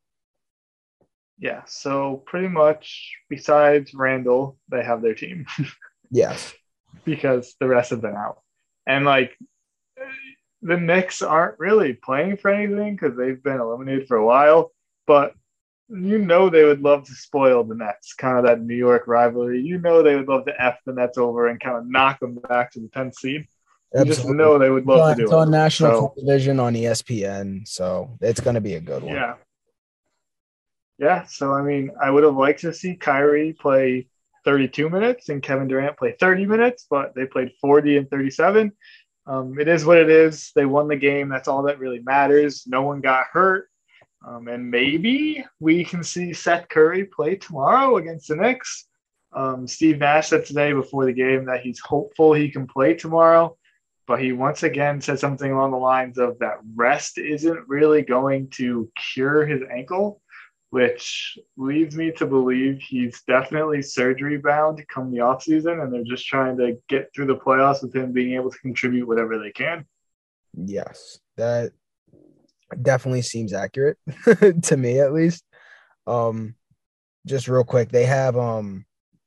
Yeah, 1.38 1.62
so 1.66 2.22
pretty 2.26 2.48
much 2.48 3.12
besides 3.30 3.94
Randle, 3.94 4.58
they 4.68 4.82
have 4.84 5.00
their 5.00 5.14
team 5.14 5.46
Yes. 6.10 6.52
because 7.04 7.54
the 7.60 7.66
rest 7.66 7.90
have 7.90 8.02
been 8.02 8.14
out. 8.16 8.40
And 8.86 9.04
like 9.06 9.36
the 10.60 10.76
Knicks 10.76 11.22
aren't 11.22 11.58
really 11.58 11.94
playing 11.94 12.36
for 12.36 12.50
anything 12.50 12.94
because 12.94 13.16
they've 13.16 13.42
been 13.42 13.58
eliminated 13.60 14.06
for 14.06 14.18
a 14.18 14.26
while, 14.26 14.72
but 15.06 15.32
you 15.90 16.18
know 16.18 16.48
they 16.48 16.64
would 16.64 16.82
love 16.82 17.04
to 17.06 17.12
spoil 17.14 17.64
the 17.64 17.74
Nets, 17.74 18.14
kind 18.14 18.38
of 18.38 18.44
that 18.44 18.60
New 18.60 18.74
York 18.76 19.06
rivalry. 19.06 19.60
You 19.60 19.78
know 19.78 20.02
they 20.02 20.16
would 20.16 20.28
love 20.28 20.44
to 20.46 20.62
F 20.62 20.78
the 20.86 20.92
Nets 20.92 21.18
over 21.18 21.48
and 21.48 21.60
kind 21.60 21.76
of 21.76 21.86
knock 21.88 22.20
them 22.20 22.36
back 22.36 22.70
to 22.72 22.80
the 22.80 22.88
10th 22.88 23.14
seed. 23.16 23.46
You 23.94 24.04
just 24.04 24.20
Absolutely. 24.20 24.36
know 24.44 24.58
they 24.58 24.70
would 24.70 24.86
love 24.86 25.10
it's 25.10 25.16
to 25.16 25.22
do 25.22 25.24
it's 25.24 25.32
it. 25.32 25.36
on 25.36 25.50
national 25.50 25.90
So- 25.92 26.14
television 26.16 26.60
on 26.60 26.74
ESPN, 26.74 27.66
so 27.66 28.16
it's 28.20 28.40
going 28.40 28.54
to 28.54 28.60
be 28.60 28.74
a 28.74 28.80
good 28.80 29.02
one. 29.02 29.14
Yeah. 29.14 29.34
Yeah. 30.98 31.24
So, 31.24 31.52
I 31.52 31.62
mean, 31.62 31.90
I 32.00 32.10
would 32.10 32.24
have 32.24 32.36
liked 32.36 32.60
to 32.60 32.72
see 32.74 32.94
Kyrie 32.94 33.52
play 33.54 34.06
32 34.44 34.90
minutes 34.90 35.28
and 35.28 35.42
Kevin 35.42 35.66
Durant 35.66 35.96
play 35.96 36.14
30 36.20 36.46
minutes, 36.46 36.86
but 36.88 37.14
they 37.14 37.26
played 37.26 37.52
40 37.60 37.96
and 37.96 38.10
37. 38.10 38.72
Um, 39.26 39.58
it 39.58 39.66
is 39.68 39.84
what 39.84 39.98
it 39.98 40.10
is. 40.10 40.52
They 40.54 40.66
won 40.66 40.88
the 40.88 40.96
game. 40.96 41.28
That's 41.28 41.48
all 41.48 41.62
that 41.64 41.78
really 41.78 42.00
matters. 42.00 42.64
No 42.66 42.82
one 42.82 43.00
got 43.00 43.26
hurt. 43.32 43.69
Um, 44.26 44.48
and 44.48 44.70
maybe 44.70 45.44
we 45.60 45.84
can 45.84 46.04
see 46.04 46.32
Seth 46.32 46.68
Curry 46.68 47.04
play 47.04 47.36
tomorrow 47.36 47.96
against 47.96 48.28
the 48.28 48.36
Knicks. 48.36 48.86
Um, 49.32 49.66
Steve 49.66 49.98
Nash 49.98 50.28
said 50.28 50.44
today 50.44 50.72
before 50.72 51.06
the 51.06 51.12
game 51.12 51.46
that 51.46 51.60
he's 51.60 51.80
hopeful 51.80 52.32
he 52.32 52.50
can 52.50 52.66
play 52.66 52.94
tomorrow, 52.94 53.56
but 54.06 54.20
he 54.20 54.32
once 54.32 54.62
again 54.62 55.00
said 55.00 55.18
something 55.18 55.50
along 55.50 55.70
the 55.70 55.78
lines 55.78 56.18
of 56.18 56.38
that 56.40 56.58
rest 56.74 57.16
isn't 57.16 57.68
really 57.68 58.02
going 58.02 58.48
to 58.50 58.90
cure 59.14 59.46
his 59.46 59.62
ankle, 59.70 60.20
which 60.70 61.38
leads 61.56 61.96
me 61.96 62.10
to 62.12 62.26
believe 62.26 62.80
he's 62.80 63.22
definitely 63.22 63.82
surgery 63.82 64.36
bound 64.36 64.84
come 64.88 65.12
the 65.12 65.18
offseason, 65.18 65.82
and 65.82 65.94
they're 65.94 66.04
just 66.04 66.26
trying 66.26 66.56
to 66.58 66.76
get 66.88 67.08
through 67.14 67.26
the 67.26 67.36
playoffs 67.36 67.82
with 67.82 67.94
him 67.94 68.12
being 68.12 68.34
able 68.34 68.50
to 68.50 68.58
contribute 68.58 69.06
whatever 69.06 69.38
they 69.38 69.52
can. 69.52 69.86
Yes, 70.54 71.20
that 71.36 71.72
definitely 72.82 73.22
seems 73.22 73.52
accurate 73.52 73.98
to 74.62 74.76
me 74.76 75.00
at 75.00 75.12
least. 75.12 75.44
Um 76.06 76.54
just 77.26 77.48
real 77.48 77.64
quick, 77.64 77.90
they 77.90 78.04
have 78.04 78.36
um 78.36 78.86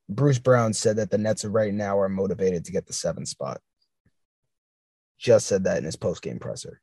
Bruce 0.10 0.40
Brown 0.40 0.74
said 0.74 0.98
that 0.98 1.12
the 1.12 1.18
Nets 1.18 1.46
right 1.46 1.74
now 1.74 2.00
are 2.00 2.10
motivated 2.10 2.66
to 2.66 2.72
get 2.72 2.86
the 2.86 2.94
seventh 2.94 3.28
spot. 3.28 3.62
Just 5.18 5.48
said 5.48 5.64
that 5.64 5.78
in 5.78 5.86
his 5.86 5.96
post 5.96 6.22
game 6.22 6.40
presser. 6.40 6.82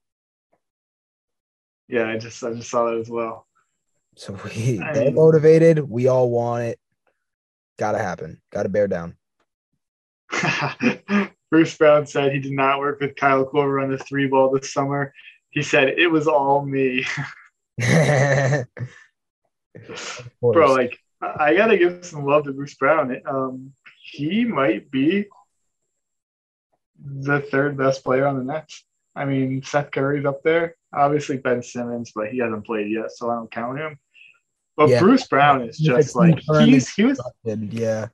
Yeah, 1.89 2.09
I 2.09 2.19
just 2.19 2.43
I 2.43 2.55
just 2.55 2.71
saw 2.71 2.87
that 2.87 2.99
as 2.99 3.11
well. 3.11 3.47
So 4.17 4.39
we 4.45 4.79
they're 4.93 5.11
motivated. 5.11 5.79
We 5.79 6.09
all 6.09 6.31
want 6.31 6.65
it. 6.65 6.79
Gotta 7.79 7.99
happen. 7.99 8.41
Gotta 8.53 8.69
bear 8.69 8.89
down. 8.89 9.17
Bruce 11.51 11.77
Brown 11.77 12.07
said 12.07 12.33
he 12.33 12.39
did 12.39 12.53
not 12.53 12.79
work 12.79 13.01
with 13.01 13.17
Kyle 13.17 13.45
Korver 13.45 13.83
on 13.83 13.91
the 13.91 13.99
three 13.99 14.29
ball 14.29 14.51
this 14.51 14.73
summer. 14.73 15.13
He 15.51 15.63
said 15.63 15.89
it 15.99 16.11
was 16.11 16.27
all 16.27 16.65
me. 16.65 17.05
Bro, 20.43 20.73
like 20.73 20.99
I 21.21 21.55
gotta 21.55 21.77
give 21.77 22.05
some 22.05 22.25
love 22.25 22.45
to 22.45 22.53
Bruce 22.53 22.75
Brown. 22.75 23.17
Um, 23.27 23.73
he 24.13 24.45
might 24.45 24.91
be 24.91 25.27
the 27.03 27.41
third 27.41 27.77
best 27.77 28.05
player 28.05 28.27
on 28.27 28.39
the 28.39 28.45
Nets. 28.45 28.85
I 29.15 29.25
mean, 29.25 29.63
Seth 29.63 29.91
Curry's 29.91 30.25
up 30.25 30.43
there. 30.43 30.77
Obviously 30.95 31.37
Ben 31.37 31.63
Simmons, 31.63 32.13
but 32.15 32.29
he 32.29 32.39
hasn't 32.39 32.67
played 32.67 32.91
yet, 32.91 33.11
so 33.13 33.31
I 33.31 33.35
don't 33.35 33.51
count 33.51 33.79
him. 33.79 33.99
But 34.77 34.89
Yeah. 34.89 35.01
Bruce 35.01 35.27
Brown 35.27 35.63
is 35.63 35.79
just 35.79 36.17
like 36.17 36.41
he's 36.61 36.89
he 36.89 37.05
was 37.05 37.21
yeah. 37.45 38.09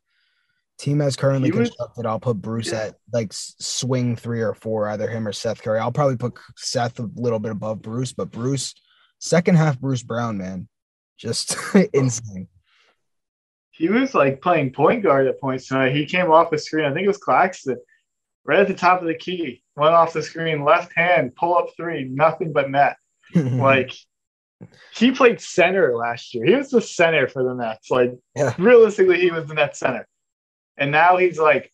Team 0.78 1.00
as 1.00 1.16
currently 1.16 1.50
He 1.50 1.58
was- 1.58 1.70
constructed, 1.70 2.06
I'll 2.06 2.20
put 2.20 2.40
Bruce 2.42 2.70
Yeah. 2.72 2.86
at 2.86 2.94
like 3.12 3.30
swing 3.32 4.14
three 4.16 4.42
or 4.42 4.54
four, 4.54 4.88
either 4.88 5.08
him 5.08 5.26
or 5.26 5.32
Seth 5.32 5.62
Curry. 5.62 5.78
I'll 5.78 5.92
probably 5.92 6.16
put 6.16 6.34
Seth 6.56 6.98
a 7.00 7.08
little 7.14 7.38
bit 7.38 7.52
above 7.52 7.80
Bruce, 7.82 8.12
but 8.12 8.30
Bruce, 8.30 8.74
second 9.18 9.54
half 9.56 9.80
Bruce 9.80 10.02
Brown, 10.02 10.36
man, 10.36 10.68
just 11.16 11.56
oh. 11.74 11.84
insane. 11.94 12.48
he 13.70 13.88
was 13.88 14.14
like 14.14 14.40
playing 14.42 14.72
point 14.72 15.02
guard 15.02 15.26
at 15.26 15.40
points 15.40 15.68
tonight. 15.68 15.94
He 15.94 16.04
came 16.06 16.30
off 16.30 16.50
the 16.50 16.58
screen. 16.58 16.84
I 16.84 16.92
think 16.92 17.04
it 17.04 17.08
was 17.08 17.16
Claxton, 17.18 17.78
right 18.44 18.60
at 18.60 18.68
the 18.68 18.74
top 18.74 19.00
of 19.00 19.06
the 19.06 19.14
key. 19.14 19.62
Went 19.76 19.94
off 19.94 20.12
the 20.14 20.22
screen, 20.22 20.64
left 20.64 20.92
hand, 20.94 21.34
pull 21.36 21.56
up 21.56 21.68
three, 21.76 22.04
nothing 22.04 22.52
but 22.52 22.70
net. 22.70 22.96
Like 23.34 23.92
he 24.94 25.10
played 25.10 25.40
center 25.40 25.94
last 25.96 26.32
year. 26.34 26.46
He 26.46 26.54
was 26.54 26.70
the 26.70 26.80
center 26.80 27.28
for 27.28 27.42
the 27.44 27.52
Nets. 27.54 27.90
Like 27.90 28.12
Yeah. 28.34 28.54
realistically, 28.58 29.20
he 29.20 29.30
was 29.30 29.46
the 29.46 29.54
net 29.54 29.76
center. 29.76 30.06
And 30.78 30.90
now 30.90 31.16
he's 31.16 31.38
like 31.38 31.72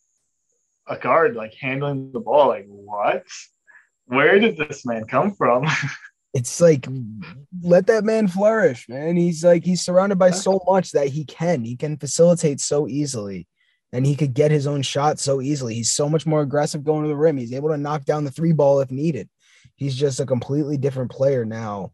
a 0.87 0.97
guard, 0.97 1.35
like 1.35 1.55
handling 1.55 2.13
the 2.13 2.21
ball. 2.21 2.49
Like, 2.49 2.67
what? 2.69 3.25
Where 4.07 4.39
did 4.39 4.57
this 4.57 4.85
man 4.85 5.05
come 5.05 5.35
from? 5.35 5.67
it's 6.35 6.61
like 6.61 6.87
let 7.63 7.87
that 7.87 8.05
man 8.05 8.29
flourish, 8.29 8.89
man. 8.89 9.17
He's 9.17 9.45
like 9.45 9.65
he's 9.65 9.83
surrounded 9.83 10.19
by 10.19 10.31
so 10.31 10.61
much 10.67 10.93
that 10.93 11.09
he 11.09 11.25
can. 11.25 11.65
He 11.65 11.77
can 11.77 11.97
facilitate 11.97 12.61
so 12.61 12.89
easily. 12.89 13.47
And 13.95 14.07
he 14.07 14.17
could 14.17 14.33
get 14.33 14.51
his 14.51 14.67
own 14.67 14.81
shot 14.81 15.19
so 15.19 15.43
easily. 15.43 15.75
He's 15.75 15.93
so 15.93 16.09
much 16.09 16.25
more 16.25 16.41
aggressive 16.41 16.83
going 16.83 17.03
to 17.03 17.09
the 17.09 17.17
rim. 17.17 17.37
He's 17.37 17.53
able 17.53 17.69
to 17.69 17.77
knock 17.77 18.07
down 18.07 18.25
the 18.25 18.31
three 18.31 18.53
ball 18.53 18.81
if 18.81 18.91
needed. 18.91 19.29
He's 19.77 19.95
just 19.95 20.19
a 20.19 20.25
completely 20.25 20.79
different 20.79 21.11
player 21.11 21.45
now 21.45 21.93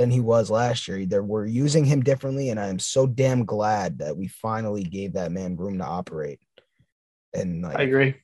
than 0.00 0.10
he 0.10 0.20
was 0.20 0.50
last 0.50 0.88
year. 0.88 1.04
They're, 1.04 1.22
we're 1.22 1.44
using 1.44 1.84
him 1.84 2.00
differently, 2.00 2.48
and 2.48 2.58
I 2.58 2.68
am 2.68 2.78
so 2.78 3.06
damn 3.06 3.44
glad 3.44 3.98
that 3.98 4.16
we 4.16 4.28
finally 4.28 4.82
gave 4.82 5.12
that 5.12 5.30
man 5.30 5.56
room 5.56 5.76
to 5.76 5.84
operate. 5.84 6.40
And 7.34 7.60
like, 7.60 7.76
I 7.76 7.82
agree. 7.82 8.14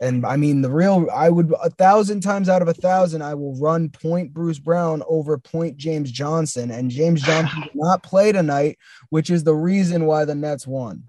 and 0.00 0.26
I 0.26 0.36
mean, 0.36 0.60
the 0.60 0.72
real, 0.72 1.06
I 1.14 1.30
would 1.30 1.54
a 1.62 1.70
thousand 1.70 2.22
times 2.22 2.48
out 2.48 2.62
of 2.62 2.68
a 2.68 2.74
thousand, 2.74 3.22
I 3.22 3.34
will 3.34 3.54
run 3.54 3.90
point 3.90 4.34
Bruce 4.34 4.58
Brown 4.58 5.04
over 5.06 5.38
point 5.38 5.76
James 5.76 6.10
Johnson. 6.10 6.72
And 6.72 6.90
James 6.90 7.22
Johnson 7.22 7.60
did 7.60 7.76
not 7.76 8.02
play 8.02 8.32
tonight, 8.32 8.76
which 9.10 9.30
is 9.30 9.44
the 9.44 9.54
reason 9.54 10.06
why 10.06 10.24
the 10.24 10.34
Nets 10.34 10.66
won. 10.66 11.04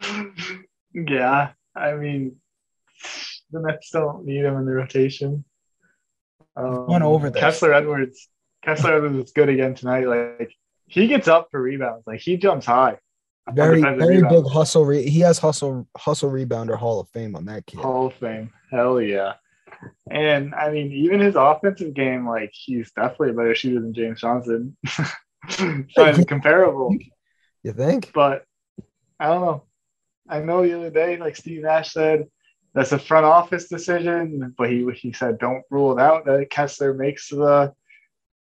yeah, 0.94 1.50
I 1.74 1.94
mean, 1.94 2.36
the 3.50 3.58
Nets 3.58 3.90
don't 3.90 4.24
need 4.24 4.44
him 4.44 4.56
in 4.56 4.66
the 4.66 4.72
rotation. 4.72 5.44
Um, 6.56 6.86
won 6.86 7.02
over 7.02 7.30
this. 7.30 7.40
Kessler 7.40 7.74
Edwards. 7.74 8.28
Kessler 8.64 8.96
Edwards 8.96 9.28
is 9.28 9.32
good 9.32 9.48
again 9.48 9.74
tonight. 9.74 10.06
Like 10.06 10.52
he 10.86 11.06
gets 11.06 11.28
up 11.28 11.48
for 11.50 11.60
rebounds. 11.60 12.06
Like 12.06 12.20
he 12.20 12.36
jumps 12.36 12.66
high. 12.66 12.98
Very, 13.52 13.80
very 13.80 14.22
big 14.22 14.46
hustle. 14.46 14.84
Re- 14.84 15.08
he 15.08 15.20
has 15.20 15.38
hustle, 15.38 15.86
hustle 15.96 16.30
rebounder 16.30 16.76
Hall 16.76 16.98
of 16.98 17.08
Fame 17.10 17.36
on 17.36 17.44
that 17.44 17.64
kid. 17.66 17.78
Hall 17.78 18.06
of 18.06 18.14
Fame. 18.14 18.52
Hell 18.72 19.00
yeah. 19.00 19.34
And 20.10 20.52
I 20.54 20.70
mean, 20.70 20.90
even 20.90 21.20
his 21.20 21.36
offensive 21.36 21.94
game, 21.94 22.26
like 22.26 22.50
he's 22.52 22.90
definitely 22.92 23.30
a 23.30 23.34
better 23.34 23.54
shooter 23.54 23.80
than 23.80 23.94
James 23.94 24.20
Johnson. 24.20 24.76
even 25.58 26.24
comparable. 26.26 26.96
You 27.62 27.72
think? 27.72 28.10
But 28.12 28.44
I 29.20 29.26
don't 29.26 29.42
know. 29.42 29.62
I 30.28 30.40
know 30.40 30.62
the 30.62 30.76
other 30.76 30.90
day, 30.90 31.16
like 31.18 31.36
Steve 31.36 31.62
Nash 31.62 31.92
said, 31.92 32.26
that's 32.76 32.92
a 32.92 32.98
front 32.98 33.24
office 33.24 33.68
decision, 33.68 34.54
but 34.58 34.70
he 34.70 34.86
he 34.94 35.12
said 35.12 35.38
don't 35.38 35.64
rule 35.70 35.98
it 35.98 36.00
out 36.00 36.26
that 36.26 36.50
Kessler 36.50 36.92
makes 36.92 37.30
the 37.30 37.72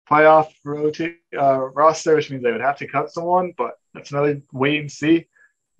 playoff 0.10 0.52
rota- 0.66 1.14
uh, 1.38 1.60
roster, 1.60 2.16
which 2.16 2.32
means 2.32 2.42
they 2.42 2.52
would 2.52 2.60
have 2.60 2.78
to 2.80 2.88
cut 2.88 3.12
someone. 3.12 3.54
But 3.56 3.76
that's 3.94 4.10
another 4.12 4.42
wait 4.52 4.82
and 4.82 4.92
see. 4.92 5.28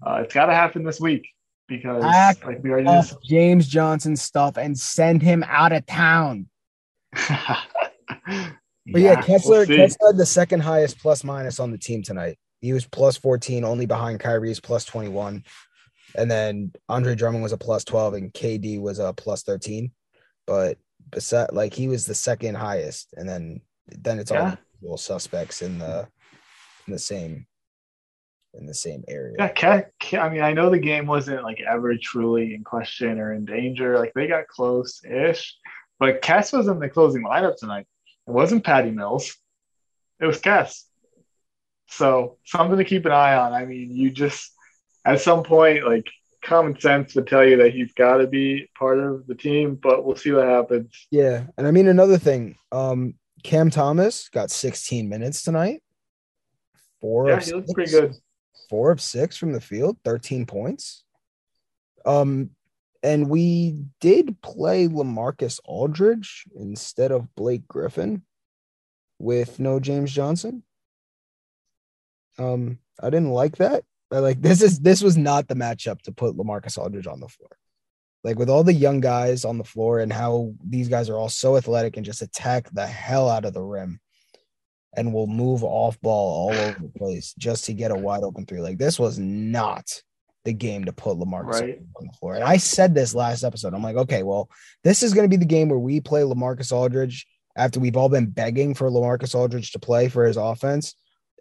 Uh, 0.06 0.22
it's 0.24 0.34
got 0.34 0.46
to 0.46 0.54
happen 0.54 0.84
this 0.84 1.02
week 1.02 1.28
because, 1.68 2.04
Pack 2.04 2.46
like 2.46 2.64
we 2.64 2.70
already 2.70 2.88
just. 2.88 3.18
James 3.24 3.68
Johnson 3.68 4.16
stuff 4.16 4.58
and 4.58 4.78
send 4.78 5.24
him 5.24 5.44
out 5.48 5.72
of 5.72 5.86
town. 5.88 6.48
But 8.88 9.02
yeah, 9.02 9.20
Kessler, 9.20 9.66
we'll. 9.66 9.78
Kessler 9.78 10.10
had 10.10 10.18
the 10.18 10.26
second 10.28 10.60
highest 10.60 11.00
plus 11.00 11.24
minus 11.24 11.60
on 11.60 11.72
the 11.72 11.78
team 11.78 12.04
tonight. 12.04 12.38
He 12.62 12.72
was 12.72 12.86
plus 12.86 13.18
14, 13.18 13.64
only 13.64 13.86
behind 13.86 14.20
Kyrie's 14.20 14.60
plus 14.60 14.86
21. 14.86 15.44
And 16.18 16.30
then 16.30 16.72
Andre 16.90 17.16
Drummond 17.16 17.44
was 17.44 17.52
a 17.52 17.58
plus 17.58 17.84
12 17.84 18.14
and 18.16 18.34
KD 18.34 18.80
was 18.80 19.00
a 19.00 19.14
plus 19.14 19.44
13. 19.44 19.92
But 20.48 20.78
beside 21.12 21.52
like 21.54 21.74
he 21.74 21.88
was 21.88 22.06
the 22.06 22.16
second 22.16 22.56
highest. 22.56 23.14
And 23.18 23.28
then 23.28 23.62
then 23.88 24.20
it's 24.20 24.32
all 24.32 24.38
Yeah. 24.38 24.56
usual 24.82 24.98
suspects 24.98 25.62
in 25.62 25.78
the 25.80 26.08
in 26.88 26.94
the 26.94 27.00
same 27.00 27.48
in 28.54 28.66
the 28.66 28.74
same 28.74 29.04
area. 29.10 29.36
Yeah, 29.38 29.50
Ke- 29.50 29.92
Ke- 30.02 30.14
I 30.14 30.30
mean, 30.30 30.42
I 30.42 30.54
know 30.54 30.70
the 30.70 30.80
game 30.80 31.08
wasn't 31.08 31.44
like 31.44 31.60
ever 31.60 31.96
truly 31.98 32.56
in 32.56 32.64
question 32.64 33.20
or 33.20 33.34
in 33.34 33.44
danger. 33.44 34.00
Like 34.00 34.14
they 34.16 34.28
got 34.28 34.48
close-ish, 34.48 35.58
but 36.00 36.22
Kess 36.22 36.54
was 36.58 36.68
in 36.70 36.80
the 36.80 36.88
closing 36.90 37.24
lineup 37.26 37.58
tonight. 37.58 37.86
It 38.28 38.32
wasn't 38.32 38.64
Patty 38.64 38.92
Mills. 38.92 39.36
It 40.22 40.26
was 40.26 40.40
Kess. 40.40 40.84
So 41.90 42.38
something 42.46 42.78
to 42.78 42.86
keep 42.86 43.06
an 43.06 43.12
eye 43.12 43.36
on. 43.36 43.52
I 43.52 43.66
mean, 43.66 43.92
you 43.92 44.10
just 44.10 44.52
at 45.06 45.22
some 45.22 45.44
point, 45.44 45.86
like 45.86 46.08
common 46.44 46.80
sense 46.80 47.16
would 47.16 47.28
tell 47.28 47.44
you 47.46 47.58
that 47.58 47.74
he's 47.74 47.94
got 47.94 48.18
to 48.18 48.28
be 48.28 48.70
part 48.78 49.00
of 49.00 49.26
the 49.28 49.36
team, 49.36 49.76
but 49.76 50.06
we'll 50.06 50.16
see 50.16 50.32
what 50.32 50.48
happens. 50.48 51.08
Yeah. 51.12 51.46
And 51.58 51.66
I 51.68 51.72
mean 51.72 51.88
another 51.88 52.18
thing, 52.18 52.56
um 52.72 53.16
Cam 53.44 53.70
Thomas 53.70 54.28
got 54.30 54.50
16 54.52 55.08
minutes 55.08 55.44
tonight. 55.44 55.82
Four 57.02 57.30
Yeah, 57.30 57.38
of 57.38 57.46
he 57.46 57.54
looks 57.54 57.68
six. 57.68 57.74
pretty 57.74 57.92
good. 57.92 58.16
four 58.70 58.92
of 58.92 59.00
six 59.00 59.38
from 59.38 59.54
the 59.54 59.62
field, 59.62 59.98
13 60.04 60.46
points. 60.48 61.04
Um, 62.06 62.52
and 63.04 63.30
we 63.30 63.78
did 64.02 64.42
play 64.42 64.88
Lamarcus 64.88 65.60
Aldridge 65.66 66.46
instead 66.56 67.12
of 67.12 67.34
Blake 67.36 67.68
Griffin 67.68 68.24
with 69.20 69.60
no 69.60 69.80
James 69.80 70.12
Johnson. 70.12 70.64
Um, 72.40 72.80
I 73.00 73.12
didn't 73.12 73.30
like 73.30 73.58
that. 73.58 73.84
Like 74.22 74.42
this 74.42 74.62
is 74.62 74.80
this 74.80 75.02
was 75.02 75.18
not 75.18 75.48
the 75.48 75.56
matchup 75.56 76.02
to 76.04 76.12
put 76.12 76.36
Lamarcus 76.36 76.78
Aldridge 76.78 77.08
on 77.08 77.20
the 77.20 77.28
floor. 77.28 77.50
Like 78.24 78.40
with 78.40 78.50
all 78.50 78.64
the 78.64 78.74
young 78.74 79.02
guys 79.02 79.46
on 79.46 79.58
the 79.58 79.64
floor 79.64 80.00
and 80.00 80.12
how 80.12 80.54
these 80.64 80.90
guys 80.90 81.10
are 81.10 81.18
all 81.18 81.30
so 81.30 81.58
athletic 81.58 81.96
and 81.98 82.06
just 82.06 82.22
attack 82.24 82.70
the 82.72 82.88
hell 82.88 83.30
out 83.30 83.46
of 83.46 83.54
the 83.54 83.62
rim 83.62 84.00
and 84.98 85.14
will 85.14 85.28
move 85.28 85.64
off 85.64 86.00
ball 86.02 86.50
all 86.50 86.58
over 86.58 86.80
the 86.80 87.00
place 87.00 87.34
just 87.38 87.66
to 87.66 87.74
get 87.74 87.92
a 87.92 87.96
wide 87.96 88.24
open 88.24 88.46
three. 88.46 88.62
Like 88.62 88.78
this 88.78 88.98
was 89.00 89.20
not 89.20 90.02
the 90.44 90.54
game 90.54 90.86
to 90.86 90.94
put 90.94 91.18
Lamarcus 91.18 91.62
Right. 91.62 91.82
on 92.00 92.08
the 92.08 92.14
floor. 92.14 92.36
And 92.36 92.44
I 92.44 92.58
said 92.58 92.94
this 92.96 93.14
last 93.16 93.44
episode. 93.44 93.74
I'm 93.74 93.84
like, 93.84 93.96
okay, 93.96 94.24
well, 94.24 94.50
this 94.84 95.04
is 95.04 95.14
going 95.14 95.26
to 95.30 95.38
be 95.38 95.40
the 95.40 95.46
game 95.46 95.70
where 95.70 95.80
we 95.80 96.00
play 96.00 96.22
Lamarcus 96.22 96.72
Aldridge 96.72 97.26
after 97.58 97.80
we've 97.80 97.98
all 97.98 98.10
been 98.10 98.28
begging 98.28 98.74
for 98.74 98.90
Lamarcus 98.90 99.34
Aldridge 99.36 99.72
to 99.72 99.80
play 99.80 100.08
for 100.08 100.26
his 100.26 100.38
offense. 100.38 100.96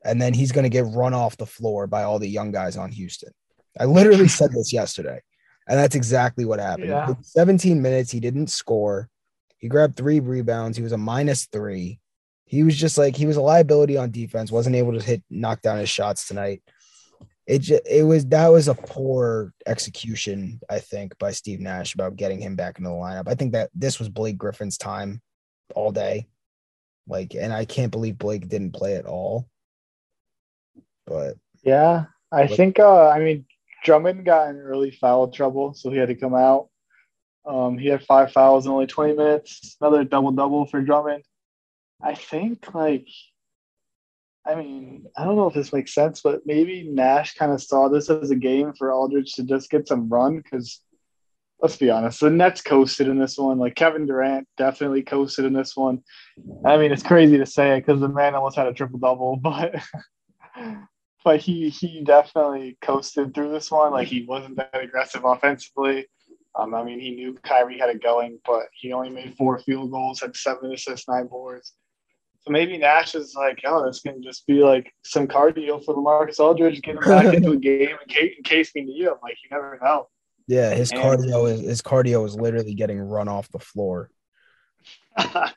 And 0.04 0.20
then 0.20 0.34
he's 0.34 0.52
going 0.52 0.64
to 0.64 0.70
get 0.70 0.86
run 0.86 1.14
off 1.14 1.36
the 1.36 1.46
floor 1.46 1.86
by 1.86 2.02
all 2.02 2.18
the 2.18 2.28
young 2.28 2.52
guys 2.52 2.76
on 2.76 2.92
Houston. 2.92 3.32
I 3.78 3.86
literally 3.86 4.28
said 4.28 4.52
this 4.52 4.72
yesterday. 4.72 5.20
And 5.66 5.78
that's 5.78 5.94
exactly 5.94 6.44
what 6.44 6.60
happened. 6.60 6.88
Yeah. 6.88 7.14
17 7.22 7.80
minutes. 7.80 8.10
He 8.10 8.20
didn't 8.20 8.48
score. 8.48 9.08
He 9.56 9.68
grabbed 9.68 9.96
three 9.96 10.20
rebounds. 10.20 10.76
He 10.76 10.82
was 10.82 10.92
a 10.92 10.98
minus 10.98 11.46
three. 11.46 12.00
He 12.44 12.62
was 12.62 12.76
just 12.76 12.98
like 12.98 13.16
he 13.16 13.26
was 13.26 13.36
a 13.36 13.42
liability 13.42 13.96
on 13.96 14.10
defense. 14.10 14.52
wasn't 14.52 14.76
able 14.76 14.92
to 14.92 15.02
hit 15.02 15.22
knock 15.30 15.62
down 15.62 15.78
his 15.78 15.88
shots 15.88 16.28
tonight. 16.28 16.62
It 17.46 17.60
just, 17.60 17.82
it 17.86 18.02
was 18.04 18.26
that 18.26 18.48
was 18.48 18.68
a 18.68 18.74
poor 18.74 19.52
execution, 19.66 20.60
I 20.68 20.80
think, 20.80 21.18
by 21.18 21.32
Steve 21.32 21.60
Nash 21.60 21.94
about 21.94 22.16
getting 22.16 22.40
him 22.40 22.56
back 22.56 22.78
into 22.78 22.90
the 22.90 22.94
lineup. 22.94 23.28
I 23.28 23.34
think 23.34 23.52
that 23.52 23.70
this 23.74 23.98
was 23.98 24.08
Blake 24.08 24.38
Griffin's 24.38 24.78
time 24.78 25.20
all 25.74 25.92
day, 25.92 26.28
like, 27.06 27.34
and 27.34 27.52
I 27.52 27.64
can't 27.64 27.92
believe 27.92 28.16
Blake 28.18 28.48
didn't 28.48 28.72
play 28.72 28.96
at 28.96 29.06
all. 29.06 29.48
But 31.06 31.34
Yeah, 31.62 32.04
I 32.32 32.46
think. 32.46 32.78
Uh, 32.78 33.08
I 33.08 33.18
mean, 33.18 33.46
Drummond 33.84 34.24
got 34.24 34.48
in 34.48 34.56
early 34.56 34.90
foul 34.90 35.28
trouble, 35.28 35.74
so 35.74 35.90
he 35.90 35.98
had 35.98 36.08
to 36.08 36.14
come 36.14 36.34
out. 36.34 36.68
Um, 37.46 37.76
he 37.76 37.88
had 37.88 38.02
five 38.04 38.32
fouls 38.32 38.66
in 38.66 38.72
only 38.72 38.86
20 38.86 39.14
minutes. 39.14 39.76
Another 39.80 40.04
double 40.04 40.32
double 40.32 40.66
for 40.66 40.80
Drummond. 40.80 41.22
I 42.02 42.14
think, 42.14 42.74
like, 42.74 43.06
I 44.46 44.54
mean, 44.54 45.06
I 45.16 45.24
don't 45.24 45.36
know 45.36 45.46
if 45.46 45.54
this 45.54 45.72
makes 45.72 45.94
sense, 45.94 46.20
but 46.22 46.40
maybe 46.46 46.88
Nash 46.90 47.34
kind 47.34 47.52
of 47.52 47.62
saw 47.62 47.88
this 47.88 48.10
as 48.10 48.30
a 48.30 48.36
game 48.36 48.72
for 48.74 48.92
Aldridge 48.92 49.34
to 49.34 49.44
just 49.44 49.70
get 49.70 49.88
some 49.88 50.08
run 50.08 50.38
because. 50.38 50.80
Let's 51.62 51.76
be 51.76 51.88
honest, 51.88 52.20
the 52.20 52.28
Nets 52.28 52.60
coasted 52.60 53.08
in 53.08 53.18
this 53.18 53.38
one. 53.38 53.58
Like 53.58 53.74
Kevin 53.74 54.04
Durant 54.04 54.46
definitely 54.58 55.02
coasted 55.02 55.46
in 55.46 55.54
this 55.54 55.74
one. 55.74 56.02
I 56.66 56.76
mean, 56.76 56.92
it's 56.92 57.02
crazy 57.02 57.38
to 57.38 57.46
say 57.46 57.74
it 57.74 57.86
because 57.86 58.00
the 58.00 58.08
man 58.08 58.34
almost 58.34 58.56
had 58.56 58.66
a 58.66 58.74
triple 58.74 58.98
double, 58.98 59.36
but 59.42 59.74
but 61.24 61.40
he 61.40 61.70
he 61.70 62.02
definitely 62.04 62.76
coasted 62.82 63.34
through 63.34 63.50
this 63.50 63.70
one. 63.70 63.92
Like 63.92 64.08
he 64.08 64.24
wasn't 64.24 64.56
that 64.56 64.70
aggressive 64.74 65.24
offensively. 65.24 66.06
Um, 66.56 66.74
I 66.74 66.84
mean, 66.84 67.00
he 67.00 67.10
knew 67.10 67.34
Kyrie 67.42 67.78
had 67.78 67.90
it 67.90 68.02
going, 68.02 68.38
but 68.46 68.66
he 68.72 68.92
only 68.92 69.10
made 69.10 69.34
four 69.36 69.58
field 69.58 69.90
goals, 69.90 70.20
had 70.20 70.36
seven 70.36 70.72
assists, 70.72 71.08
nine 71.08 71.26
boards. 71.26 71.72
So 72.42 72.52
maybe 72.52 72.76
Nash 72.78 73.14
is 73.14 73.34
like, 73.34 73.60
oh, 73.64 73.84
this 73.86 74.00
can 74.02 74.22
just 74.22 74.46
be 74.46 74.62
like 74.62 74.92
some 75.02 75.26
cardio 75.26 75.82
for 75.82 75.94
Lamarcus 75.94 76.38
Aldridge, 76.38 76.82
get 76.82 76.96
him 76.96 77.02
back 77.02 77.34
into 77.34 77.52
a 77.52 77.56
game 77.56 77.88
in 78.00 78.08
case, 78.08 78.34
in 78.36 78.44
case 78.44 78.70
we 78.74 78.82
need 78.82 79.04
him. 79.06 79.14
Like 79.22 79.36
you 79.42 79.48
never 79.50 79.78
know. 79.82 80.08
yeah, 80.46 80.74
his 80.74 80.92
And- 80.92 81.00
cardio 81.00 81.50
is 81.50 81.60
his 81.62 81.82
cardio 81.82 82.24
is 82.26 82.36
literally 82.36 82.74
getting 82.74 83.00
run 83.00 83.28
off 83.28 83.48
the 83.50 83.58
floor. 83.58 84.10
yeah, 85.18 85.50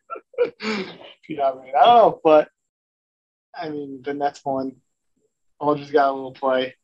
I 0.61 1.55
mean, 1.55 1.73
I 1.79 1.85
don't 1.85 1.97
know, 1.97 2.19
but 2.23 2.47
I 3.55 3.69
mean, 3.69 4.01
the 4.03 4.13
next 4.13 4.45
won. 4.45 4.77
Aldridge 5.59 5.91
got 5.91 6.09
a 6.09 6.13
little 6.13 6.31
play. 6.33 6.75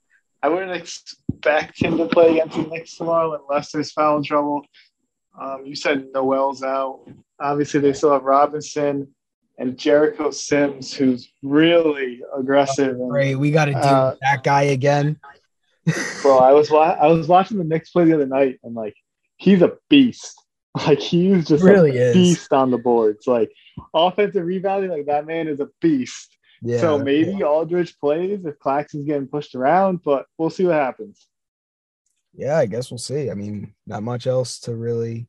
I 0.42 0.50
wouldn't 0.50 0.72
expect 0.76 1.82
him 1.82 1.98
to 1.98 2.06
play 2.08 2.32
against 2.40 2.58
the 2.58 2.64
Knicks 2.64 2.98
tomorrow 2.98 3.40
unless 3.48 3.72
there's 3.72 3.92
foul 3.92 4.24
trouble. 4.24 4.66
Um, 5.40 5.66
you 5.66 5.76
said 5.76 6.08
Noel's 6.14 6.64
out. 6.64 7.08
Obviously, 7.40 7.80
they 7.80 7.94
still 7.94 8.12
have 8.14 8.24
Robinson 8.24 9.08
and 9.58 9.78
Jericho 9.78 10.32
Sims, 10.32 10.94
who's 10.94 11.30
really 11.44 12.22
aggressive. 12.38 12.90
And, 12.96 13.10
Great, 13.10 13.36
we 13.36 13.52
got 13.52 13.66
to 13.66 13.72
deal 13.74 13.82
Uh, 13.82 14.10
with 14.12 14.20
that 14.22 14.44
guy 14.44 14.64
again. 14.64 15.18
bro, 16.22 16.38
I 16.40 16.52
was 16.54 16.70
wa- 16.72 16.98
I 17.00 17.08
was 17.08 17.28
watching 17.28 17.58
the 17.58 17.64
Knicks 17.64 17.92
play 17.92 18.06
the 18.06 18.14
other 18.16 18.26
night, 18.26 18.60
and 18.64 18.74
like 18.76 18.96
he's 19.38 19.62
a 19.62 19.74
beast. 19.90 20.40
Like 20.88 20.98
he's 20.98 21.46
just 21.46 21.64
Really 21.64 21.96
a 22.00 22.02
is. 22.06 22.14
beast 22.16 22.52
on 22.52 22.72
the 22.72 22.80
boards. 22.80 23.28
Like 23.28 23.52
offensive 23.94 24.44
rebounding, 24.44 24.90
like 24.90 25.06
that 25.06 25.28
man 25.28 25.48
is 25.48 25.60
a 25.60 25.70
beast. 25.82 26.36
Yeah, 26.66 26.80
so 26.80 26.98
maybe 26.98 27.44
Aldridge 27.44 27.98
plays 28.00 28.46
if 28.46 28.58
Claxton's 28.60 29.06
getting 29.06 29.28
pushed 29.28 29.54
around, 29.54 30.02
but 30.04 30.26
we'll 30.38 30.50
see 30.50 30.66
what 30.66 30.76
happens. 30.76 31.28
yeah, 32.34 32.58
I 32.58 32.66
guess 32.68 32.90
we'll 32.90 32.98
see. 32.98 33.30
I 33.30 33.34
mean, 33.34 33.74
not 33.86 34.02
much 34.04 34.28
else 34.28 34.60
to 34.62 34.76
really. 34.76 35.28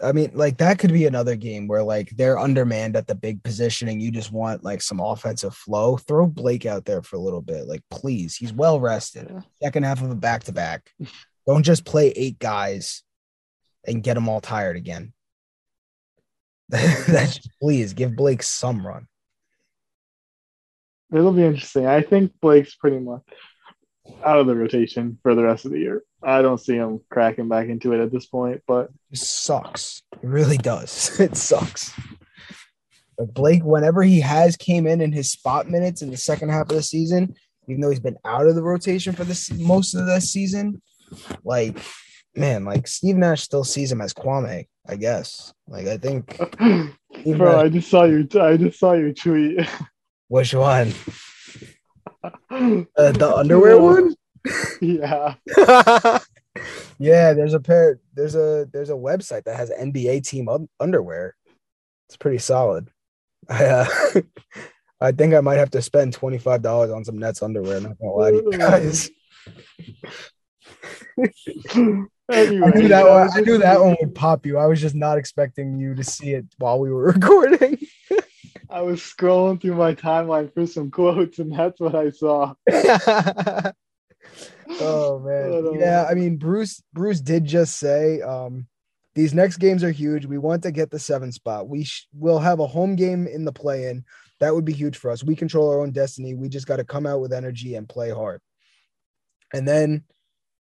I 0.00 0.12
mean, 0.12 0.30
like 0.34 0.58
that 0.58 0.78
could 0.78 0.92
be 0.92 1.06
another 1.06 1.34
game 1.34 1.66
where 1.66 1.82
like 1.82 2.10
they're 2.10 2.38
undermanned 2.38 2.94
at 2.94 3.08
the 3.08 3.16
big 3.16 3.42
position 3.42 3.88
and 3.88 4.00
you 4.00 4.12
just 4.12 4.30
want 4.30 4.62
like 4.62 4.80
some 4.80 5.00
offensive 5.00 5.54
flow. 5.54 5.96
Throw 5.96 6.28
Blake 6.28 6.64
out 6.66 6.84
there 6.84 7.02
for 7.02 7.16
a 7.16 7.20
little 7.20 7.42
bit. 7.42 7.66
Like, 7.66 7.82
please, 7.90 8.36
he's 8.36 8.52
well 8.52 8.78
rested. 8.78 9.28
Second 9.60 9.82
half 9.82 10.00
of 10.00 10.10
a 10.12 10.14
back 10.14 10.44
to 10.44 10.52
back. 10.52 10.92
Don't 11.48 11.64
just 11.64 11.84
play 11.84 12.10
eight 12.10 12.38
guys 12.38 13.02
and 13.84 14.04
get 14.04 14.14
them 14.14 14.28
all 14.28 14.40
tired 14.40 14.76
again. 14.76 15.12
That's 16.68 17.36
just, 17.36 17.50
please 17.60 17.92
give 17.94 18.14
Blake 18.14 18.44
some 18.44 18.86
run. 18.86 19.08
It'll 21.12 21.32
be 21.32 21.44
interesting. 21.44 21.86
I 21.86 22.02
think 22.02 22.32
Blake's 22.40 22.74
pretty 22.74 22.98
much 22.98 23.22
out 24.24 24.38
of 24.38 24.46
the 24.46 24.56
rotation 24.56 25.18
for 25.22 25.34
the 25.34 25.42
rest 25.42 25.64
of 25.64 25.70
the 25.70 25.78
year. 25.78 26.02
I 26.22 26.42
don't 26.42 26.58
see 26.58 26.74
him 26.74 27.00
cracking 27.10 27.48
back 27.48 27.68
into 27.68 27.92
it 27.92 28.00
at 28.00 28.12
this 28.12 28.26
point, 28.26 28.62
but 28.66 28.90
It 29.10 29.18
sucks. 29.18 30.02
It 30.12 30.26
really 30.26 30.58
does. 30.58 31.18
It 31.20 31.36
sucks. 31.36 31.92
But 33.16 33.34
Blake, 33.34 33.64
whenever 33.64 34.02
he 34.02 34.20
has 34.20 34.56
came 34.56 34.86
in 34.86 35.00
in 35.00 35.12
his 35.12 35.30
spot 35.30 35.68
minutes 35.68 36.02
in 36.02 36.10
the 36.10 36.16
second 36.16 36.50
half 36.50 36.62
of 36.62 36.76
the 36.76 36.82
season, 36.82 37.34
even 37.68 37.80
though 37.80 37.90
he's 37.90 38.00
been 38.00 38.18
out 38.24 38.46
of 38.46 38.54
the 38.54 38.62
rotation 38.62 39.12
for 39.12 39.24
this 39.24 39.50
most 39.52 39.94
of 39.94 40.06
the 40.06 40.20
season, 40.20 40.80
like 41.44 41.78
man, 42.36 42.64
like 42.64 42.86
Steve 42.86 43.16
Nash 43.16 43.42
still 43.42 43.64
sees 43.64 43.90
him 43.90 44.00
as 44.00 44.14
Kwame, 44.14 44.66
I 44.88 44.96
guess. 44.96 45.52
Like 45.66 45.86
I 45.86 45.96
think 45.96 46.38
bro, 47.36 47.60
I 47.60 47.68
just 47.68 47.90
saw 47.90 48.04
your 48.04 48.24
I 48.40 48.56
just 48.56 48.78
saw 48.78 48.92
your 48.92 49.12
tweet. 49.12 49.60
Which 50.28 50.54
one? 50.54 50.92
Uh, 52.50 53.12
the 53.12 53.32
underwear 53.34 53.78
one? 53.78 54.14
Yeah. 54.80 55.34
yeah, 56.98 57.32
there's 57.32 57.54
a 57.54 57.60
pair. 57.60 58.00
There's 58.14 58.34
a 58.34 58.68
there's 58.72 58.90
a 58.90 58.94
website 58.94 59.44
that 59.44 59.56
has 59.56 59.70
NBA 59.70 60.26
team 60.26 60.48
un- 60.48 60.68
underwear. 60.80 61.36
It's 62.08 62.16
pretty 62.16 62.38
solid. 62.38 62.90
I 63.48 63.64
uh, 63.64 63.86
I 65.00 65.12
think 65.12 65.34
I 65.34 65.40
might 65.40 65.58
have 65.58 65.70
to 65.70 65.82
spend 65.82 66.12
twenty 66.12 66.38
five 66.38 66.60
dollars 66.62 66.90
on 66.90 67.04
some 67.04 67.18
Nets 67.18 67.42
underwear. 67.42 67.80
Not 67.80 67.98
gonna 67.98 68.12
lie 68.12 68.30
to 68.32 68.36
you 68.36 68.58
guys. 68.58 69.10
Anyway, 72.30 72.66
I 72.66 72.70
knew 72.78 72.88
that 72.88 73.04
that 73.04 73.08
one. 73.08 73.30
I 73.34 73.40
knew 73.40 73.58
that 73.58 73.80
one 73.80 73.96
would 74.00 74.14
pop 74.14 74.44
you. 74.44 74.58
I 74.58 74.66
was 74.66 74.80
just 74.80 74.94
not 74.94 75.16
expecting 75.16 75.78
you 75.78 75.94
to 75.94 76.04
see 76.04 76.34
it 76.34 76.44
while 76.58 76.78
we 76.78 76.90
were 76.90 77.04
recording. 77.04 77.78
I 78.70 78.82
was 78.82 79.00
scrolling 79.00 79.60
through 79.60 79.76
my 79.76 79.94
timeline 79.94 80.52
for 80.52 80.66
some 80.66 80.90
quotes, 80.92 81.38
and 81.38 81.52
that's 81.52 81.80
what 81.80 81.94
I 81.94 82.10
saw. 82.10 82.54
oh 84.80 85.18
man. 85.20 85.50
But, 85.50 85.66
uh, 85.66 85.72
yeah, 85.72 86.06
I 86.08 86.14
mean 86.14 86.36
Bruce 86.36 86.82
Bruce 86.92 87.20
did 87.20 87.44
just 87.44 87.78
say 87.78 88.20
um 88.20 88.66
these 89.14 89.34
next 89.34 89.56
games 89.56 89.82
are 89.82 89.90
huge. 89.90 90.26
We 90.26 90.38
want 90.38 90.62
to 90.62 90.70
get 90.70 90.90
the 90.90 90.98
seven 90.98 91.32
spot. 91.32 91.68
We 91.68 91.84
sh- 91.84 92.06
will 92.12 92.38
have 92.38 92.60
a 92.60 92.66
home 92.66 92.94
game 92.94 93.26
in 93.26 93.44
the 93.44 93.52
play 93.52 93.88
in. 93.88 94.04
That 94.38 94.54
would 94.54 94.64
be 94.64 94.72
huge 94.72 94.96
for 94.96 95.10
us. 95.10 95.24
We 95.24 95.34
control 95.34 95.68
our 95.70 95.80
own 95.80 95.90
destiny. 95.90 96.34
We 96.34 96.48
just 96.48 96.68
got 96.68 96.76
to 96.76 96.84
come 96.84 97.04
out 97.04 97.20
with 97.20 97.32
energy 97.32 97.74
and 97.74 97.88
play 97.88 98.10
hard. 98.10 98.40
And 99.52 99.66
then 99.66 100.04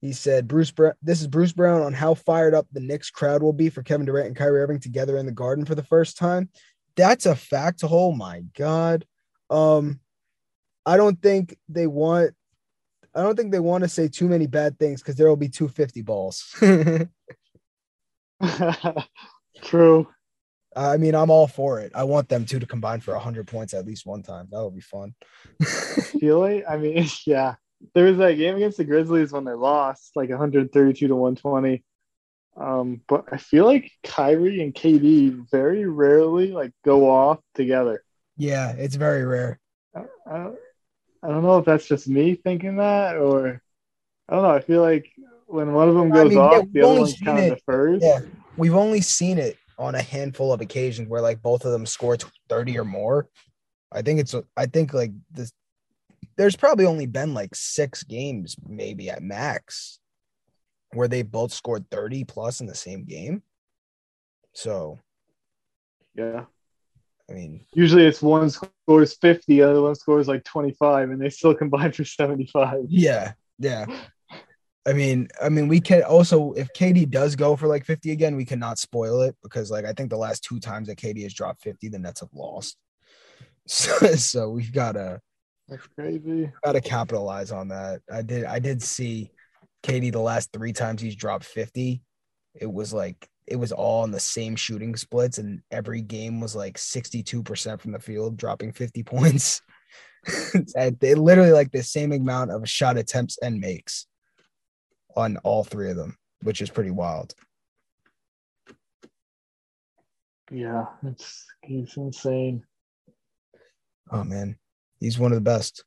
he 0.03 0.13
said, 0.13 0.49
Bruce, 0.49 0.71
Brown, 0.71 0.93
this 1.01 1.23
is 1.23 1.29
Bruce 1.29 1.53
Brown 1.53 1.81
on 1.81 1.95
how 1.95 2.13
fired 2.13 2.53
up 2.55 2.67
the 2.73 2.81
Knicks 2.81 3.09
crowd 3.09 3.43
will 3.43 3.53
be 3.53 3.71
for 3.71 3.83
Kevin 3.83 4.05
Durant 4.05 4.27
and 4.27 4.37
Kyrie 4.37 4.61
Irving 4.61 4.81
together 4.81 5.17
in 5.17 5.25
the 5.25 5.33
garden 5.33 5.65
for 5.65 5.75
the 5.75 5.85
first 5.85 6.19
time. 6.19 6.51
That's 6.97 7.27
a 7.27 7.35
fact. 7.35 7.83
Oh 7.85 8.13
my 8.13 8.45
God. 8.57 9.05
Um, 9.51 10.01
I 10.85 10.97
don't 10.97 11.21
think 11.21 11.57
they 11.69 11.87
want, 11.87 12.33
I 13.15 13.23
don't 13.23 13.37
think 13.37 13.53
they 13.53 13.61
want 13.61 13.85
to 13.85 13.89
say 13.89 14.09
too 14.09 14.29
many 14.29 14.47
bad 14.47 14.79
things 14.79 15.01
because 15.01 15.17
there 15.17 15.29
will 15.29 15.37
be 15.37 15.49
250 15.49 16.03
balls. 16.03 16.45
True. 19.63 20.09
I 20.75 20.97
mean, 20.97 21.15
I'm 21.15 21.31
all 21.31 21.47
for 21.47 21.81
it. 21.81 21.93
I 21.95 22.05
want 22.05 22.29
them 22.29 22.47
two 22.47 22.59
to 22.59 22.67
combine 22.67 23.01
for 23.01 23.13
100 23.15 23.47
points 23.47 23.75
at 23.75 23.87
least 23.87 24.07
one 24.07 24.23
time. 24.23 24.49
That 24.51 24.65
would 24.65 24.75
be 24.75 24.81
fun. 24.81 25.15
really? 26.23 26.65
I 26.65 26.79
mean, 26.79 27.07
yeah. 27.27 27.57
There 27.95 28.05
was 28.05 28.19
that 28.19 28.37
game 28.37 28.57
against 28.57 28.79
the 28.79 28.85
Grizzlies 28.85 29.33
when 29.33 29.45
they 29.45 29.53
lost, 29.53 30.13
like 30.15 30.31
132 30.31 31.09
to 31.09 31.15
120. 31.15 31.85
Um, 32.57 33.01
but 33.09 33.25
I 33.33 33.39
feel 33.39 33.65
like 33.65 33.91
Kyrie 34.05 34.63
and 34.63 34.75
KD 34.75 35.51
very 35.51 35.87
rarely 35.87 36.49
like 36.53 36.73
go 36.85 37.09
off 37.11 37.39
together. 37.55 38.03
yeah, 38.37 38.73
it's 38.73 38.97
very 38.97 39.25
rare. 39.25 39.59
I, 39.95 40.01
I, 40.27 40.39
don't- 40.39 40.59
I 41.25 41.29
don't 41.29 41.43
know 41.45 41.59
if 41.59 41.65
that's 41.65 41.87
just 41.87 42.09
me 42.09 42.35
thinking 42.35 42.77
that 42.77 43.17
or 43.17 43.63
I 44.29 44.35
don't 44.35 44.43
know. 44.43 44.51
I 44.51 44.61
feel 44.61 44.83
like 44.83 45.07
when 45.47 45.73
one 45.73 45.89
of 45.89 45.95
them 45.95 46.13
I 46.13 46.17
goes 46.17 46.29
mean, 46.31 46.39
off, 46.39 46.65
we've 46.65 46.73
the 46.73 46.83
other 46.89 47.01
one 47.01 47.13
kind 47.25 47.53
of 47.53 47.59
defers. 47.59 48.03
Yeah, 48.03 48.21
we've 48.57 48.75
only 48.75 49.01
seen 49.01 49.39
it 49.39 49.57
on 49.79 49.95
a 49.95 50.03
handful 50.03 50.53
of 50.53 50.61
occasions 50.61 51.09
where 51.09 51.21
like 51.23 51.41
both 51.41 51.65
of 51.65 51.73
them 51.73 51.87
score 51.87 52.17
30 52.49 52.79
or 52.79 52.85
more. 52.85 53.29
I 53.93 54.03
think 54.03 54.21
it's 54.21 54.35
I 54.57 54.67
think 54.67 54.93
like 54.95 55.13
this 55.31 55.53
there's 56.37 56.57
probably 56.57 56.87
only 56.87 57.07
been 57.07 57.35
like 57.35 57.55
6 57.55 58.03
games 58.05 58.57
maybe 58.67 59.09
at 59.11 59.23
max 59.23 59.99
where 60.95 61.09
they 61.09 61.23
both 61.23 61.53
scored 61.53 61.89
30 61.91 62.25
plus 62.25 62.61
in 62.61 62.67
the 62.67 62.75
same 62.75 63.05
game. 63.05 63.43
So, 64.55 64.99
yeah. 66.15 66.45
I 67.31 67.33
mean, 67.33 67.65
Usually 67.73 68.05
it's 68.05 68.21
one 68.21 68.51
scores 68.51 69.15
50, 69.15 69.45
the 69.49 69.63
other 69.63 69.81
one 69.83 69.95
scores 69.95 70.29
like 70.29 70.45
25, 70.45 71.11
and 71.11 71.21
they 71.21 71.31
still 71.31 71.55
combine 71.55 71.93
for 71.93 72.05
75. 72.05 72.85
yeah, 72.89 73.33
yeah. 73.59 73.87
I 74.85 74.93
mean, 74.93 75.29
I 75.41 75.49
mean, 75.49 75.69
we 75.69 75.81
can 75.81 76.03
also 76.03 76.53
if 76.55 76.69
KD 76.77 77.09
does 77.09 77.37
go 77.37 77.55
for 77.55 77.69
like 77.69 77.85
50 77.85 78.11
again, 78.11 78.35
we 78.35 78.45
cannot 78.45 78.81
spoil 78.81 79.23
it 79.23 79.37
because 79.43 79.71
like 79.71 79.85
I 79.85 79.93
think 79.93 80.11
the 80.11 80.17
last 80.17 80.43
two 80.43 80.59
times 80.59 80.89
that 80.89 80.99
KD 80.99 81.23
has 81.23 81.33
dropped 81.33 81.63
50, 81.63 81.89
the 81.89 81.99
Nets 81.99 82.21
have 82.21 82.31
lost. 82.35 82.77
So, 83.69 83.97
so 84.17 84.51
we've 84.51 84.73
got 84.73 84.93
to 84.93 85.21
That's 85.69 85.87
crazy. 85.97 86.51
got 86.65 86.73
to 86.73 86.81
capitalize 86.81 87.53
on 87.53 87.69
that. 87.69 88.01
I 88.13 88.23
did 88.23 88.45
I 88.45 88.59
did 88.59 88.83
see 88.83 89.31
KD 89.83 90.13
the 90.13 90.21
last 90.21 90.53
three 90.53 90.73
times 90.73 91.03
he's 91.03 91.17
dropped 91.17 91.45
50. 91.45 92.03
It 92.55 92.73
was 92.73 92.93
like 92.93 93.29
it 93.47 93.57
was 93.57 93.73
all 93.73 94.05
in 94.05 94.11
the 94.11 94.21
same 94.21 94.57
shooting 94.57 94.95
splits, 94.97 95.39
and 95.39 95.63
every 95.71 96.01
game 96.01 96.41
was 96.41 96.55
like 96.55 96.79
62% 96.79 97.81
from 97.81 97.93
the 97.93 97.99
field, 97.99 98.37
dropping 98.37 98.73
50 98.73 99.03
points. 99.05 99.61
and 100.77 100.99
they 101.01 101.15
literally 101.15 101.53
like 101.53 101.73
the 101.73 101.83
same 101.83 102.13
amount 102.13 102.51
of 102.51 102.69
shot 102.69 102.97
attempts 102.97 103.39
and 103.39 103.61
makes 103.61 104.07
on 105.17 105.37
all 105.39 105.65
three 105.65 105.91
of 105.91 105.97
them, 105.97 106.17
which 106.43 106.61
is 106.61 106.71
pretty 106.71 106.91
wild. 106.91 107.35
Yeah, 110.51 110.85
it's 111.05 111.47
he's 111.63 111.97
insane. 111.97 112.63
Oh 114.11 114.23
man, 114.23 114.57
he's 115.01 115.19
one 115.19 115.33
of 115.33 115.37
the 115.37 115.41
best, 115.41 115.85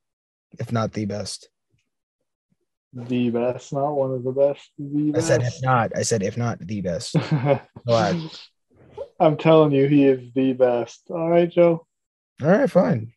if 0.59 0.71
not 0.71 0.91
the 0.91 1.05
best. 1.05 1.49
The 2.95 3.29
best, 3.29 3.73
not 3.73 3.91
one 3.91 4.11
of 4.11 4.23
the 4.23 4.31
best. 4.31 4.71
The 4.79 5.11
best. 5.11 5.25
I 5.25 5.27
said 5.27 5.41
if 5.43 5.61
not, 5.61 5.91
I 5.97 6.01
said 6.01 6.23
if 6.23 6.37
not 6.37 6.59
the 6.59 6.79
best. 6.79 7.15
I'm 9.19 9.37
telling 9.37 9.73
you, 9.73 9.87
he 9.87 10.05
is 10.05 10.31
the 10.33 10.53
best. 10.53 11.03
All 11.09 11.29
right, 11.29 11.51
Joe. 11.51 11.85
All 12.41 12.49
right, 12.49 12.71
fine. 12.71 13.11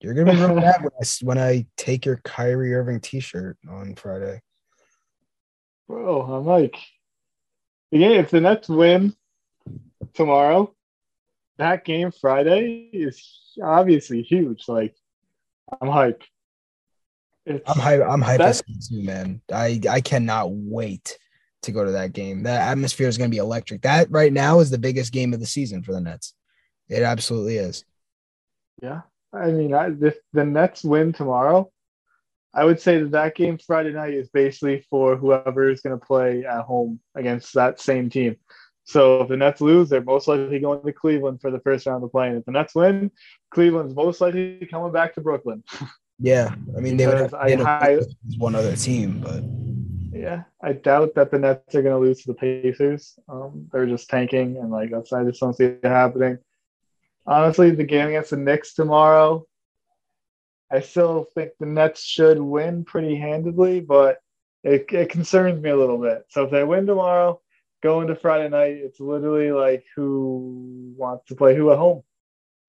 You're 0.00 0.14
gonna 0.14 0.32
be 0.32 0.38
real 0.38 0.54
mad 0.54 0.82
when 0.82 0.92
I, 0.98 1.04
when 1.22 1.38
I 1.38 1.66
take 1.76 2.06
your 2.06 2.22
Kyrie 2.24 2.74
Irving 2.74 3.00
T-shirt 3.00 3.58
on 3.68 3.94
Friday. 3.96 4.40
Bro, 5.88 6.22
I'm 6.22 6.46
like, 6.46 6.76
yeah, 7.90 8.10
if 8.10 8.30
the 8.30 8.40
Nets 8.40 8.68
win 8.68 9.14
tomorrow, 10.14 10.74
that 11.58 11.84
game 11.84 12.12
Friday 12.12 12.88
is 12.92 13.56
obviously 13.62 14.22
huge. 14.22 14.68
Like, 14.68 14.94
I'm 15.80 15.88
hype. 15.88 16.22
It's, 17.48 17.68
I'm 17.68 17.78
hype. 17.78 18.02
I'm 18.06 18.20
hype 18.20 18.40
as 18.40 18.62
too, 18.62 19.02
man. 19.02 19.40
I 19.52 19.80
I 19.88 20.00
cannot 20.00 20.50
wait 20.50 21.18
to 21.62 21.72
go 21.72 21.84
to 21.84 21.92
that 21.92 22.12
game. 22.12 22.42
That 22.42 22.68
atmosphere 22.68 23.08
is 23.08 23.16
gonna 23.16 23.30
be 23.30 23.38
electric. 23.38 23.82
That 23.82 24.10
right 24.10 24.32
now 24.32 24.60
is 24.60 24.70
the 24.70 24.78
biggest 24.78 25.12
game 25.12 25.32
of 25.32 25.40
the 25.40 25.46
season 25.46 25.82
for 25.82 25.92
the 25.92 26.00
Nets. 26.00 26.34
It 26.88 27.02
absolutely 27.02 27.56
is. 27.56 27.84
Yeah, 28.82 29.02
I 29.32 29.50
mean, 29.50 29.74
I, 29.74 29.90
if 30.00 30.16
the 30.32 30.44
Nets 30.44 30.84
win 30.84 31.12
tomorrow, 31.12 31.70
I 32.54 32.64
would 32.64 32.80
say 32.80 33.00
that 33.00 33.10
that 33.12 33.34
game 33.34 33.58
Friday 33.58 33.92
night 33.92 34.14
is 34.14 34.28
basically 34.28 34.86
for 34.90 35.16
whoever 35.16 35.70
is 35.70 35.80
going 35.80 35.98
to 35.98 36.04
play 36.04 36.44
at 36.44 36.62
home 36.62 37.00
against 37.14 37.54
that 37.54 37.80
same 37.80 38.08
team. 38.10 38.36
So 38.84 39.20
if 39.20 39.28
the 39.28 39.36
Nets 39.36 39.60
lose, 39.60 39.90
they're 39.90 40.02
most 40.02 40.28
likely 40.28 40.58
going 40.60 40.82
to 40.82 40.92
Cleveland 40.92 41.42
for 41.42 41.50
the 41.50 41.60
first 41.60 41.86
round 41.86 42.02
of 42.02 42.10
play. 42.10 42.28
And 42.28 42.38
if 42.38 42.44
the 42.46 42.52
Nets 42.52 42.74
win, 42.74 43.10
Cleveland's 43.50 43.94
most 43.94 44.20
likely 44.20 44.66
coming 44.70 44.92
back 44.92 45.14
to 45.14 45.20
Brooklyn. 45.20 45.62
Yeah, 46.18 46.54
I 46.76 46.80
mean 46.80 46.96
they 46.96 47.06
would 47.06 47.18
have 47.18 47.34
I 47.34 47.50
handle 47.50 47.66
hi- 47.66 47.90
it 47.92 47.98
with 47.98 48.38
one 48.38 48.54
other 48.54 48.74
team, 48.76 49.20
but 49.20 49.42
Yeah, 50.18 50.42
I 50.60 50.72
doubt 50.72 51.14
that 51.14 51.30
the 51.30 51.38
Nets 51.38 51.74
are 51.74 51.82
going 51.82 51.94
to 51.94 51.98
lose 51.98 52.22
to 52.22 52.28
the 52.28 52.34
Pacers. 52.34 53.18
Um, 53.28 53.68
they're 53.72 53.86
just 53.86 54.10
tanking, 54.10 54.56
and 54.56 54.70
like 54.70 54.90
that's 54.90 55.12
I 55.12 55.24
just 55.24 55.40
don't 55.40 55.54
see 55.54 55.64
it 55.64 55.84
happening. 55.84 56.38
Honestly, 57.26 57.70
the 57.70 57.84
game 57.84 58.08
against 58.08 58.30
the 58.30 58.36
Knicks 58.36 58.74
tomorrow, 58.74 59.46
I 60.72 60.80
still 60.80 61.28
think 61.34 61.52
the 61.60 61.66
Nets 61.66 62.02
should 62.02 62.40
win 62.40 62.84
pretty 62.84 63.16
handedly, 63.16 63.80
but 63.80 64.18
it, 64.64 64.86
it 64.92 65.10
concerns 65.10 65.62
me 65.62 65.70
a 65.70 65.76
little 65.76 65.98
bit. 65.98 66.24
So 66.30 66.44
if 66.44 66.50
they 66.50 66.64
win 66.64 66.86
tomorrow, 66.86 67.40
go 67.82 68.00
into 68.00 68.16
Friday 68.16 68.48
night, 68.48 68.76
it's 68.78 68.98
literally 68.98 69.52
like 69.52 69.84
who 69.94 70.94
wants 70.96 71.26
to 71.28 71.36
play 71.36 71.54
who 71.54 71.70
at 71.70 71.78
home. 71.78 72.02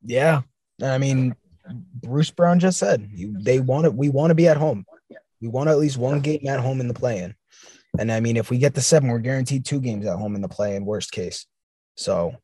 yeah, 0.05 0.41
I 0.83 0.97
mean 0.97 1.35
Bruce 1.71 2.31
Brown 2.31 2.59
just 2.59 2.79
said 2.79 3.09
they 3.13 3.59
want 3.59 3.85
it. 3.85 3.93
We 3.93 4.09
want 4.09 4.31
to 4.31 4.35
be 4.35 4.47
at 4.47 4.57
home. 4.57 4.85
We 5.41 5.47
want 5.47 5.69
at 5.69 5.77
least 5.77 5.97
one 5.97 6.19
game 6.19 6.47
at 6.47 6.59
home 6.59 6.81
in 6.81 6.87
the 6.87 6.93
play-in. 6.93 7.35
And 7.97 8.11
I 8.11 8.19
mean, 8.19 8.37
if 8.37 8.49
we 8.49 8.57
get 8.57 8.75
the 8.75 8.81
seven, 8.81 9.09
we're 9.09 9.19
guaranteed 9.19 9.65
two 9.65 9.79
games 9.79 10.05
at 10.05 10.17
home 10.17 10.35
in 10.35 10.41
the 10.41 10.49
play-in, 10.49 10.85
worst 10.85 11.11
case. 11.11 11.45
So, 11.95 12.35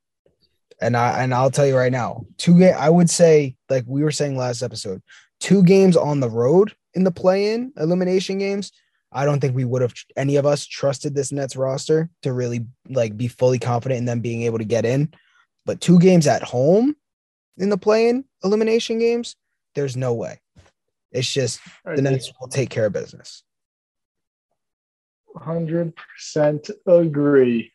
and 0.81 0.97
I 0.97 1.23
and 1.23 1.33
I'll 1.33 1.51
tell 1.51 1.67
you 1.67 1.77
right 1.77 1.91
now, 1.91 2.25
two 2.37 2.57
game. 2.57 2.75
I 2.77 2.89
would 2.89 3.09
say, 3.09 3.55
like 3.69 3.83
we 3.87 4.03
were 4.03 4.11
saying 4.11 4.37
last 4.37 4.61
episode, 4.61 5.01
two 5.39 5.63
games 5.63 5.95
on 5.95 6.19
the 6.19 6.29
road 6.29 6.73
in 6.93 7.03
the 7.03 7.11
play-in 7.11 7.73
elimination 7.77 8.37
games. 8.37 8.71
I 9.11 9.23
don't 9.23 9.39
think 9.39 9.55
we 9.55 9.63
would 9.63 9.81
have 9.81 9.93
any 10.17 10.35
of 10.35 10.45
us 10.45 10.65
trusted 10.65 11.15
this 11.15 11.31
Nets 11.31 11.55
roster 11.55 12.09
to 12.23 12.33
really 12.33 12.65
like 12.89 13.15
be 13.15 13.29
fully 13.29 13.59
confident 13.59 13.99
in 13.99 14.05
them 14.05 14.19
being 14.19 14.41
able 14.43 14.57
to 14.57 14.65
get 14.65 14.85
in. 14.85 15.13
But 15.65 15.79
two 15.79 15.99
games 15.99 16.27
at 16.27 16.43
home 16.43 16.95
in 17.57 17.69
the 17.69 17.77
play-in 17.77 18.25
elimination 18.45 18.99
games, 18.99 19.35
there's 19.73 19.97
no 19.97 20.13
way. 20.13 20.39
It's 21.11 21.31
just 21.31 21.59
the 21.83 22.01
Nets 22.01 22.31
will 22.39 22.47
take 22.47 22.69
care 22.69 22.85
of 22.85 22.93
business. 22.93 23.43
Hundred 25.35 25.93
percent 25.95 26.69
agree. 26.87 27.71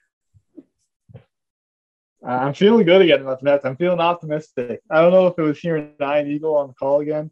I'm 2.27 2.53
feeling 2.55 2.85
good 2.85 3.03
again 3.03 3.23
about 3.23 3.41
the 3.41 3.47
Nets. 3.47 3.65
I'm 3.65 3.77
feeling 3.77 4.01
optimistic. 4.01 4.81
I 4.91 5.01
don't 5.01 5.13
know 5.13 5.27
if 5.27 5.39
it 5.39 5.43
was 5.43 5.59
hearing 5.59 5.93
Ian 6.01 6.31
Eagle 6.31 6.57
on 6.57 6.69
the 6.69 6.75
call 6.75 7.01
again. 7.01 7.31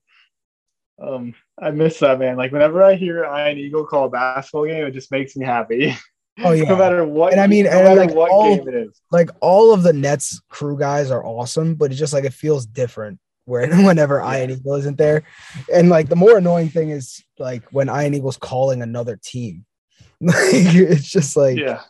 Um, 1.01 1.35
I 1.61 1.71
miss 1.71 1.99
that 2.01 2.19
man. 2.19 2.37
Like 2.37 2.53
whenever 2.53 2.83
I 2.83 2.95
hear 2.95 3.25
Ian 3.25 3.59
Eagle 3.59 3.85
call 3.87 4.07
a 4.07 4.11
basketball 4.11 4.67
game, 4.67 4.87
it 4.87 4.93
just 4.93 5.11
makes 5.13 5.37
me 5.37 5.45
happy. 5.45 5.95
Oh 6.41 6.53
yeah. 6.53 6.69
no 6.69 6.77
matter 6.77 7.05
what. 7.05 7.33
And 7.33 7.41
I 7.41 7.49
mean, 7.49 7.65
no 7.65 7.73
and 7.73 7.83
matter 7.83 8.01
like 8.07 8.15
what 8.15 8.31
all- 8.31 8.57
game 8.57 8.69
it 8.69 8.73
is. 8.75 9.03
like 9.11 9.29
all 9.41 9.75
of 9.75 9.83
the 9.83 9.93
Nets 9.93 10.41
crew 10.49 10.79
guys 10.79 11.11
are 11.11 11.27
awesome, 11.27 11.75
but 11.75 11.91
it's 11.91 11.99
just 11.99 12.13
like 12.13 12.23
it 12.23 12.33
feels 12.33 12.65
different 12.65 13.19
when 13.49 13.85
whenever 13.87 14.21
Ian 14.21 14.51
Eagle 14.51 14.75
isn't 14.75 14.99
there. 14.99 15.25
And 15.73 15.89
like 15.89 16.09
the 16.09 16.17
more 16.17 16.37
annoying 16.39 16.69
thing 16.69 16.91
is 16.91 17.23
like 17.39 17.65
when 17.73 17.89
Ian 17.89 18.15
Eagle's 18.15 18.37
calling 18.37 18.83
another 18.83 19.19
team. 19.23 19.65
Like 20.21 20.35
it's 20.75 21.09
just 21.09 21.37
like 21.37 21.57
Yeah. 21.59 21.83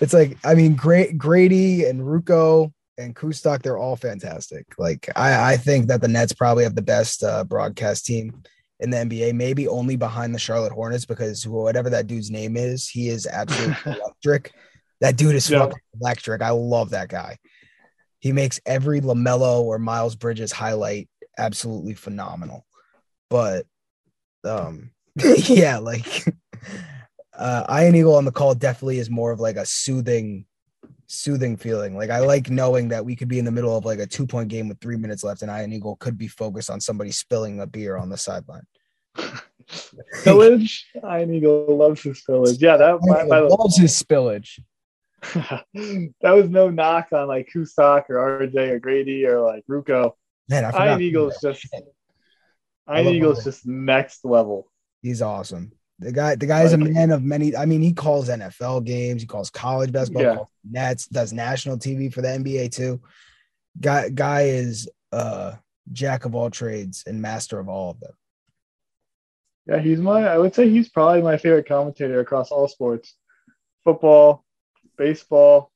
it's 0.00 0.14
like 0.14 0.38
I 0.44 0.54
mean 0.54 0.74
great 0.76 1.18
Grady 1.18 1.84
and 1.84 2.00
Ruocco 2.00 2.72
and 2.96 3.14
Kustok, 3.14 3.60
they're 3.62 3.76
all 3.78 3.96
fantastic. 3.96 4.64
Like 4.78 5.08
I, 5.14 5.52
I 5.52 5.56
think 5.58 5.88
that 5.88 6.00
the 6.00 6.08
Nets 6.08 6.32
probably 6.32 6.64
have 6.64 6.74
the 6.74 6.80
best 6.82 7.22
uh, 7.22 7.44
broadcast 7.44 8.06
team 8.06 8.42
in 8.78 8.88
the 8.88 8.96
NBA, 8.96 9.34
maybe 9.34 9.68
only 9.68 9.96
behind 9.96 10.34
the 10.34 10.38
Charlotte 10.38 10.72
Hornets 10.72 11.04
because 11.04 11.46
whatever 11.46 11.90
that 11.90 12.06
dude's 12.06 12.30
name 12.30 12.56
is, 12.56 12.88
he 12.88 13.08
is 13.10 13.26
absolutely 13.26 13.76
electric. 14.00 14.52
That 15.02 15.16
dude 15.18 15.34
is 15.34 15.48
Yeah. 15.50 15.60
fucking 15.60 15.78
electric. 16.00 16.40
I 16.40 16.50
love 16.50 16.90
that 16.90 17.08
guy. 17.10 17.36
He 18.20 18.32
makes 18.32 18.60
every 18.64 19.00
LaMelo 19.00 19.62
or 19.62 19.78
Miles 19.78 20.14
Bridges 20.14 20.52
highlight 20.52 21.08
absolutely 21.38 21.94
phenomenal. 21.94 22.66
But 23.28 23.66
um 24.44 24.90
yeah, 25.16 25.78
like 25.78 26.24
uh 27.34 27.64
Ian 27.70 27.96
Eagle 27.96 28.16
on 28.16 28.24
the 28.24 28.32
call 28.32 28.54
definitely 28.54 28.98
is 28.98 29.10
more 29.10 29.32
of 29.32 29.40
like 29.40 29.56
a 29.56 29.66
soothing 29.66 30.46
soothing 31.06 31.56
feeling. 31.56 31.96
Like 31.96 32.10
I 32.10 32.20
like 32.20 32.50
knowing 32.50 32.88
that 32.88 33.04
we 33.04 33.16
could 33.16 33.28
be 33.28 33.38
in 33.38 33.44
the 33.44 33.50
middle 33.50 33.76
of 33.76 33.84
like 33.84 33.98
a 33.98 34.06
two 34.06 34.26
point 34.26 34.48
game 34.48 34.68
with 34.68 34.80
three 34.80 34.96
minutes 34.96 35.24
left 35.24 35.42
and 35.42 35.50
Ian 35.50 35.72
Eagle 35.72 35.96
could 35.96 36.16
be 36.16 36.28
focused 36.28 36.70
on 36.70 36.80
somebody 36.80 37.10
spilling 37.10 37.60
a 37.60 37.66
beer 37.66 37.96
on 37.96 38.08
the 38.08 38.16
sideline. 38.16 38.66
Village. 40.24 40.86
Ian 40.96 41.34
Eagle 41.34 41.76
loves 41.76 42.02
his 42.02 42.22
village. 42.26 42.60
Yeah, 42.60 42.76
that 42.76 43.00
by, 43.00 43.28
by 43.28 43.40
the 43.40 43.46
loves 43.46 43.78
his 43.78 44.00
spillage. 44.00 44.60
That 45.22 46.32
was 46.32 46.48
no 46.48 46.70
knock 46.70 47.08
on 47.12 47.28
like 47.28 47.48
Kustok 47.54 48.04
or 48.08 48.40
RJ 48.46 48.70
or 48.70 48.78
Grady 48.78 49.26
or 49.26 49.40
like 49.40 49.64
Ruocco. 49.68 50.12
Man, 50.48 50.64
I 50.64 50.70
forgot. 50.70 50.88
Ian 50.88 51.02
Eagle's 51.02 51.38
just 51.40 51.66
I 52.86 53.02
Ian 53.02 53.14
Eagle's 53.14 53.44
just 53.44 53.66
next 53.66 54.24
level. 54.24 54.70
He's 55.02 55.22
awesome. 55.22 55.72
The 55.98 56.12
guy, 56.12 56.34
the 56.34 56.46
guy 56.46 56.62
is 56.62 56.72
a 56.72 56.78
man 56.78 57.10
of 57.10 57.22
many. 57.22 57.54
I 57.54 57.66
mean, 57.66 57.82
he 57.82 57.92
calls 57.92 58.30
NFL 58.30 58.84
games, 58.84 59.20
he 59.20 59.28
calls 59.28 59.50
college 59.50 59.92
basketball, 59.92 60.22
Yeah. 60.22 60.36
Nets, 60.68 61.06
does 61.06 61.32
national 61.32 61.76
TV 61.76 62.12
for 62.12 62.22
the 62.22 62.28
NBA 62.28 62.72
too. 62.72 63.00
Guy, 63.80 64.08
guy 64.08 64.42
is 64.44 64.88
uh 65.12 65.56
jack 65.92 66.24
of 66.24 66.34
all 66.34 66.50
trades 66.50 67.04
and 67.06 67.20
master 67.20 67.58
of 67.58 67.68
all 67.68 67.90
of 67.90 68.00
them. 68.00 68.12
Yeah, 69.66 69.78
he's 69.78 70.00
my 70.00 70.26
I 70.26 70.38
would 70.38 70.54
say 70.54 70.70
he's 70.70 70.88
probably 70.88 71.20
my 71.22 71.36
favorite 71.36 71.68
commentator 71.68 72.20
across 72.20 72.50
all 72.50 72.66
sports. 72.66 73.14
Football, 73.84 74.44
baseball, 75.00 75.72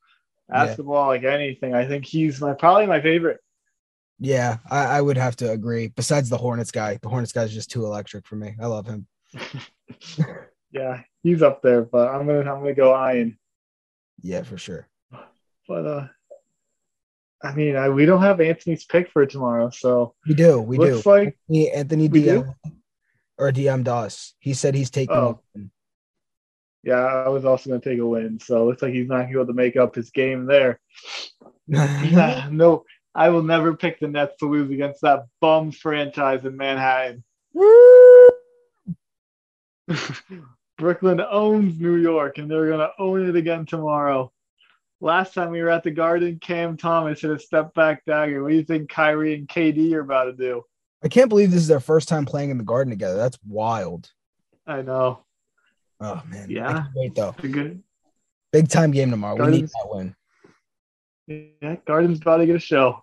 Yeah. 0.49 0.67
basketball, 0.67 1.07
like 1.09 1.25
anything. 1.25 1.75
I 1.75 1.87
think 1.89 2.05
he's 2.05 2.41
my 2.41 2.53
probably 2.53 2.87
my 2.87 3.01
favorite. 3.01 3.41
Yeah, 4.21 4.59
I, 4.71 4.99
I 4.99 5.01
would 5.01 5.17
have 5.17 5.35
to 5.37 5.51
agree. 5.51 5.89
Besides 5.89 6.29
the 6.29 6.37
Hornets 6.39 6.71
guy, 6.71 6.99
the 7.03 7.09
Hornets 7.09 7.33
guy 7.33 7.43
is 7.43 7.53
just 7.53 7.71
too 7.71 7.85
electric 7.85 8.27
for 8.27 8.37
me. 8.37 8.55
I 8.61 8.67
love 8.67 8.87
him. 8.87 9.07
yeah, 10.71 11.01
he's 11.23 11.43
up 11.43 11.63
there, 11.63 11.83
but 11.83 12.09
I'm 12.15 12.27
gonna 12.27 12.41
I'm 12.41 12.61
gonna 12.61 12.75
go 12.75 12.95
Ian. 13.11 13.39
Yeah, 14.23 14.43
for 14.43 14.57
sure. 14.59 14.89
But 15.69 15.87
uh 15.87 16.07
I 17.43 17.55
mean, 17.55 17.77
I, 17.77 17.91
we 17.91 18.07
don't 18.07 18.23
have 18.23 18.41
Anthony's 18.41 18.85
pick 18.87 19.11
for 19.11 19.27
tomorrow, 19.27 19.69
so 19.69 20.15
We 20.27 20.35
do, 20.35 20.63
we 20.63 20.79
do. 20.79 20.85
looks 20.95 21.05
like 21.05 21.37
Anthony, 21.51 21.71
Anthony 21.73 22.09
do? 22.09 22.21
DM 22.21 22.55
or 23.37 23.51
DM'd 23.53 23.89
us. 23.89 24.33
He 24.39 24.55
said 24.55 24.75
he's 24.75 24.91
taking. 24.91 25.15
Oh. 25.17 25.41
Yeah, 26.85 26.97
I 26.97 27.29
was 27.29 27.45
also 27.45 27.71
gonna 27.71 27.81
take 27.81 27.99
a 27.99 28.07
win. 28.07 28.39
So 28.39 28.63
it 28.63 28.67
looks 28.67 28.83
like 28.83 28.93
he's 28.93 29.09
not 29.09 29.23
gonna 29.23 29.29
be 29.29 29.35
able 29.35 29.47
to 29.47 29.55
make 29.55 29.77
up 29.77 29.95
his 29.95 30.11
game 30.11 30.47
there. 30.47 30.81
no, 31.67 32.85
I 33.15 33.29
will 33.31 33.43
never 33.43 33.75
pick 33.75 34.01
the 34.01 34.09
Nets 34.09 34.37
to 34.39 34.47
lose 34.47 34.71
against 34.71 35.01
that 35.03 35.27
bum 35.41 35.73
franchise 35.73 36.45
in 36.45 36.57
Manhattan. 36.57 37.25
Brooklyn 40.77 41.21
owns 41.21 41.79
New 41.79 41.97
York, 41.97 42.39
and 42.39 42.51
they're 42.51 42.71
gonna 42.71 42.91
own 42.99 43.29
it 43.29 43.37
again 43.37 43.65
tomorrow. 43.65 44.33
Last 45.01 45.35
time 45.35 45.51
we 45.51 45.63
were 45.63 45.71
at 45.71 45.85
the 45.85 45.91
Garden, 45.91 46.39
Cam 46.41 46.77
Thomas 46.77 47.21
hit 47.21 47.31
a 47.31 47.39
step 47.39 47.75
back 47.75 48.05
dagger. 48.07 48.43
What 48.43 48.51
do 48.51 48.57
you 48.57 48.65
think 48.65 48.89
Kyrie 48.89 49.35
and 49.35 49.49
KD 49.49 49.93
are 49.95 50.01
about 50.01 50.25
to 50.25 50.33
do? 50.33 50.63
I 51.03 51.09
can't 51.09 51.29
believe 51.29 51.51
this 51.51 51.61
is 51.61 51.69
their 51.69 51.81
first 51.81 52.09
time 52.09 52.25
playing 52.25 52.51
in 52.51 52.59
the 52.59 52.65
Garden 52.65 52.91
together. 52.91 53.17
That's 53.17 53.39
wild. 53.47 54.11
I 54.67 54.83
know. 54.83 55.24
Oh 56.01 56.23
man, 56.29 56.51
Yeah. 56.51 56.87
Wait 56.95 57.15
though. 57.15 57.33
Good. 57.41 57.83
Big 58.53 58.69
time 58.69 58.91
game 58.91 59.11
tomorrow. 59.11 59.37
We 59.45 59.51
need 59.51 59.69
that 59.69 59.87
win. 59.87 60.15
Yeah, 61.27 61.77
Garden's 61.87 62.21
about 62.21 62.39
to 62.39 62.47
get 62.47 62.57
a 62.57 62.61
show. 62.61 63.03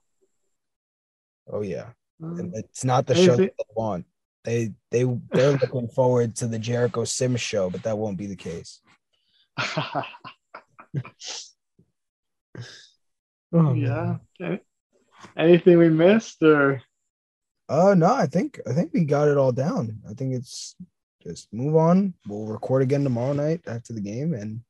Oh 1.51 1.61
yeah, 1.61 1.89
Um, 2.23 2.39
And 2.39 2.55
it's 2.55 2.83
not 2.85 3.07
the 3.07 3.15
show 3.15 3.35
that 3.35 3.53
they 3.57 3.65
want. 3.75 4.05
They 4.43 4.73
they 4.91 5.03
they're 5.33 5.51
looking 5.57 5.87
forward 5.95 6.35
to 6.37 6.47
the 6.47 6.59
Jericho 6.59 7.03
Sims 7.03 7.41
show, 7.41 7.69
but 7.69 7.83
that 7.83 7.97
won't 7.97 8.17
be 8.17 8.27
the 8.27 8.35
case. 8.35 8.81
Oh, 13.53 13.73
yeah. 13.73 14.17
Okay. 14.41 14.61
Anything 15.37 15.77
we 15.77 15.89
missed 15.89 16.41
or 16.41 16.81
Uh 17.67 17.93
no, 17.97 18.13
I 18.13 18.25
think 18.25 18.59
I 18.67 18.73
think 18.73 18.91
we 18.93 19.03
got 19.05 19.27
it 19.27 19.37
all 19.37 19.51
down. 19.51 19.99
I 20.09 20.13
think 20.13 20.33
it's 20.35 20.75
just 21.23 21.51
move 21.53 21.75
on. 21.75 22.13
We'll 22.27 22.45
record 22.45 22.81
again 22.81 23.03
tomorrow 23.03 23.33
night 23.33 23.61
after 23.67 23.93
the 23.93 24.01
game 24.01 24.33
and 24.33 24.61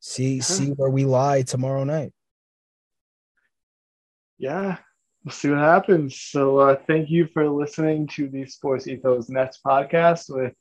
see 0.00 0.40
see 0.40 0.70
where 0.70 0.90
we 0.90 1.04
lie 1.04 1.42
tomorrow 1.42 1.84
night. 1.84 2.12
yeah, 4.38 4.78
we'll 5.24 5.32
see 5.32 5.50
what 5.50 5.58
happens. 5.58 6.20
So 6.20 6.58
uh, 6.58 6.76
thank 6.86 7.10
you 7.10 7.26
for 7.32 7.48
listening 7.48 8.06
to 8.08 8.28
the 8.28 8.46
Sports 8.46 8.86
Ethos 8.86 9.28
Nets 9.28 9.60
podcast 9.66 10.24
with 10.28 10.54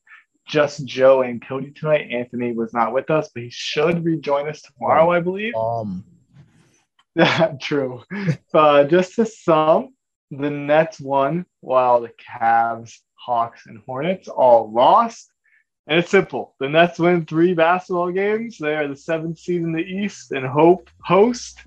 just 0.47 0.86
Joe 0.86 1.21
and 1.23 1.45
Cody 1.45 1.71
tonight. 1.71 2.07
Anthony 2.11 2.53
was 2.53 2.73
not 2.73 2.93
with 2.93 3.09
us, 3.09 3.30
but 3.34 3.43
he 3.43 3.49
should 3.49 4.05
rejoin 4.05 4.47
us 4.47 4.61
tomorrow, 4.61 5.11
I 5.11 5.19
believe. 5.19 5.53
Um 5.55 6.03
True. 7.61 8.03
Uh, 8.53 8.84
just 8.84 9.15
to 9.15 9.26
sum, 9.26 9.93
the 10.32 10.49
Nets 10.49 10.99
won 10.99 11.45
while 11.61 12.01
the 12.01 12.11
Cavs, 12.30 12.97
Hawks, 13.26 13.65
and 13.67 13.82
Hornets 13.86 14.28
all 14.28 14.71
lost. 14.71 15.32
And 15.88 15.99
it's 15.99 16.11
simple. 16.11 16.55
The 16.59 16.69
Nets 16.69 16.99
win 16.99 17.26
three 17.26 17.53
basketball 17.53 18.11
games. 18.11 18.57
They 18.57 18.76
are 18.76 18.88
the 18.88 18.95
seventh 18.95 19.39
seed 19.39 19.61
in 19.61 19.71
the 19.71 19.84
East 19.84 20.32
and 20.32 20.45
hope 20.45 20.89
host 21.03 21.59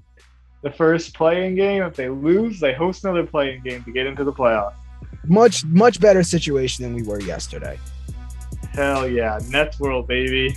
the 0.62 0.70
first 0.70 1.14
play-in 1.14 1.54
game. 1.54 1.82
If 1.82 1.94
they 1.94 2.08
lose, 2.08 2.58
they 2.58 2.74
host 2.74 3.04
another 3.04 3.26
play-in 3.26 3.62
game 3.62 3.84
to 3.84 3.92
get 3.92 4.06
into 4.06 4.24
the 4.24 4.32
playoffs. 4.32 4.74
much 5.24 5.64
much 5.66 6.00
better 6.00 6.22
situation 6.22 6.84
than 6.84 6.94
we 6.94 7.02
were 7.02 7.20
yesterday. 7.20 7.78
Hell 8.72 9.08
yeah. 9.08 9.38
Nets 9.50 9.78
world, 9.78 10.08
baby. 10.08 10.56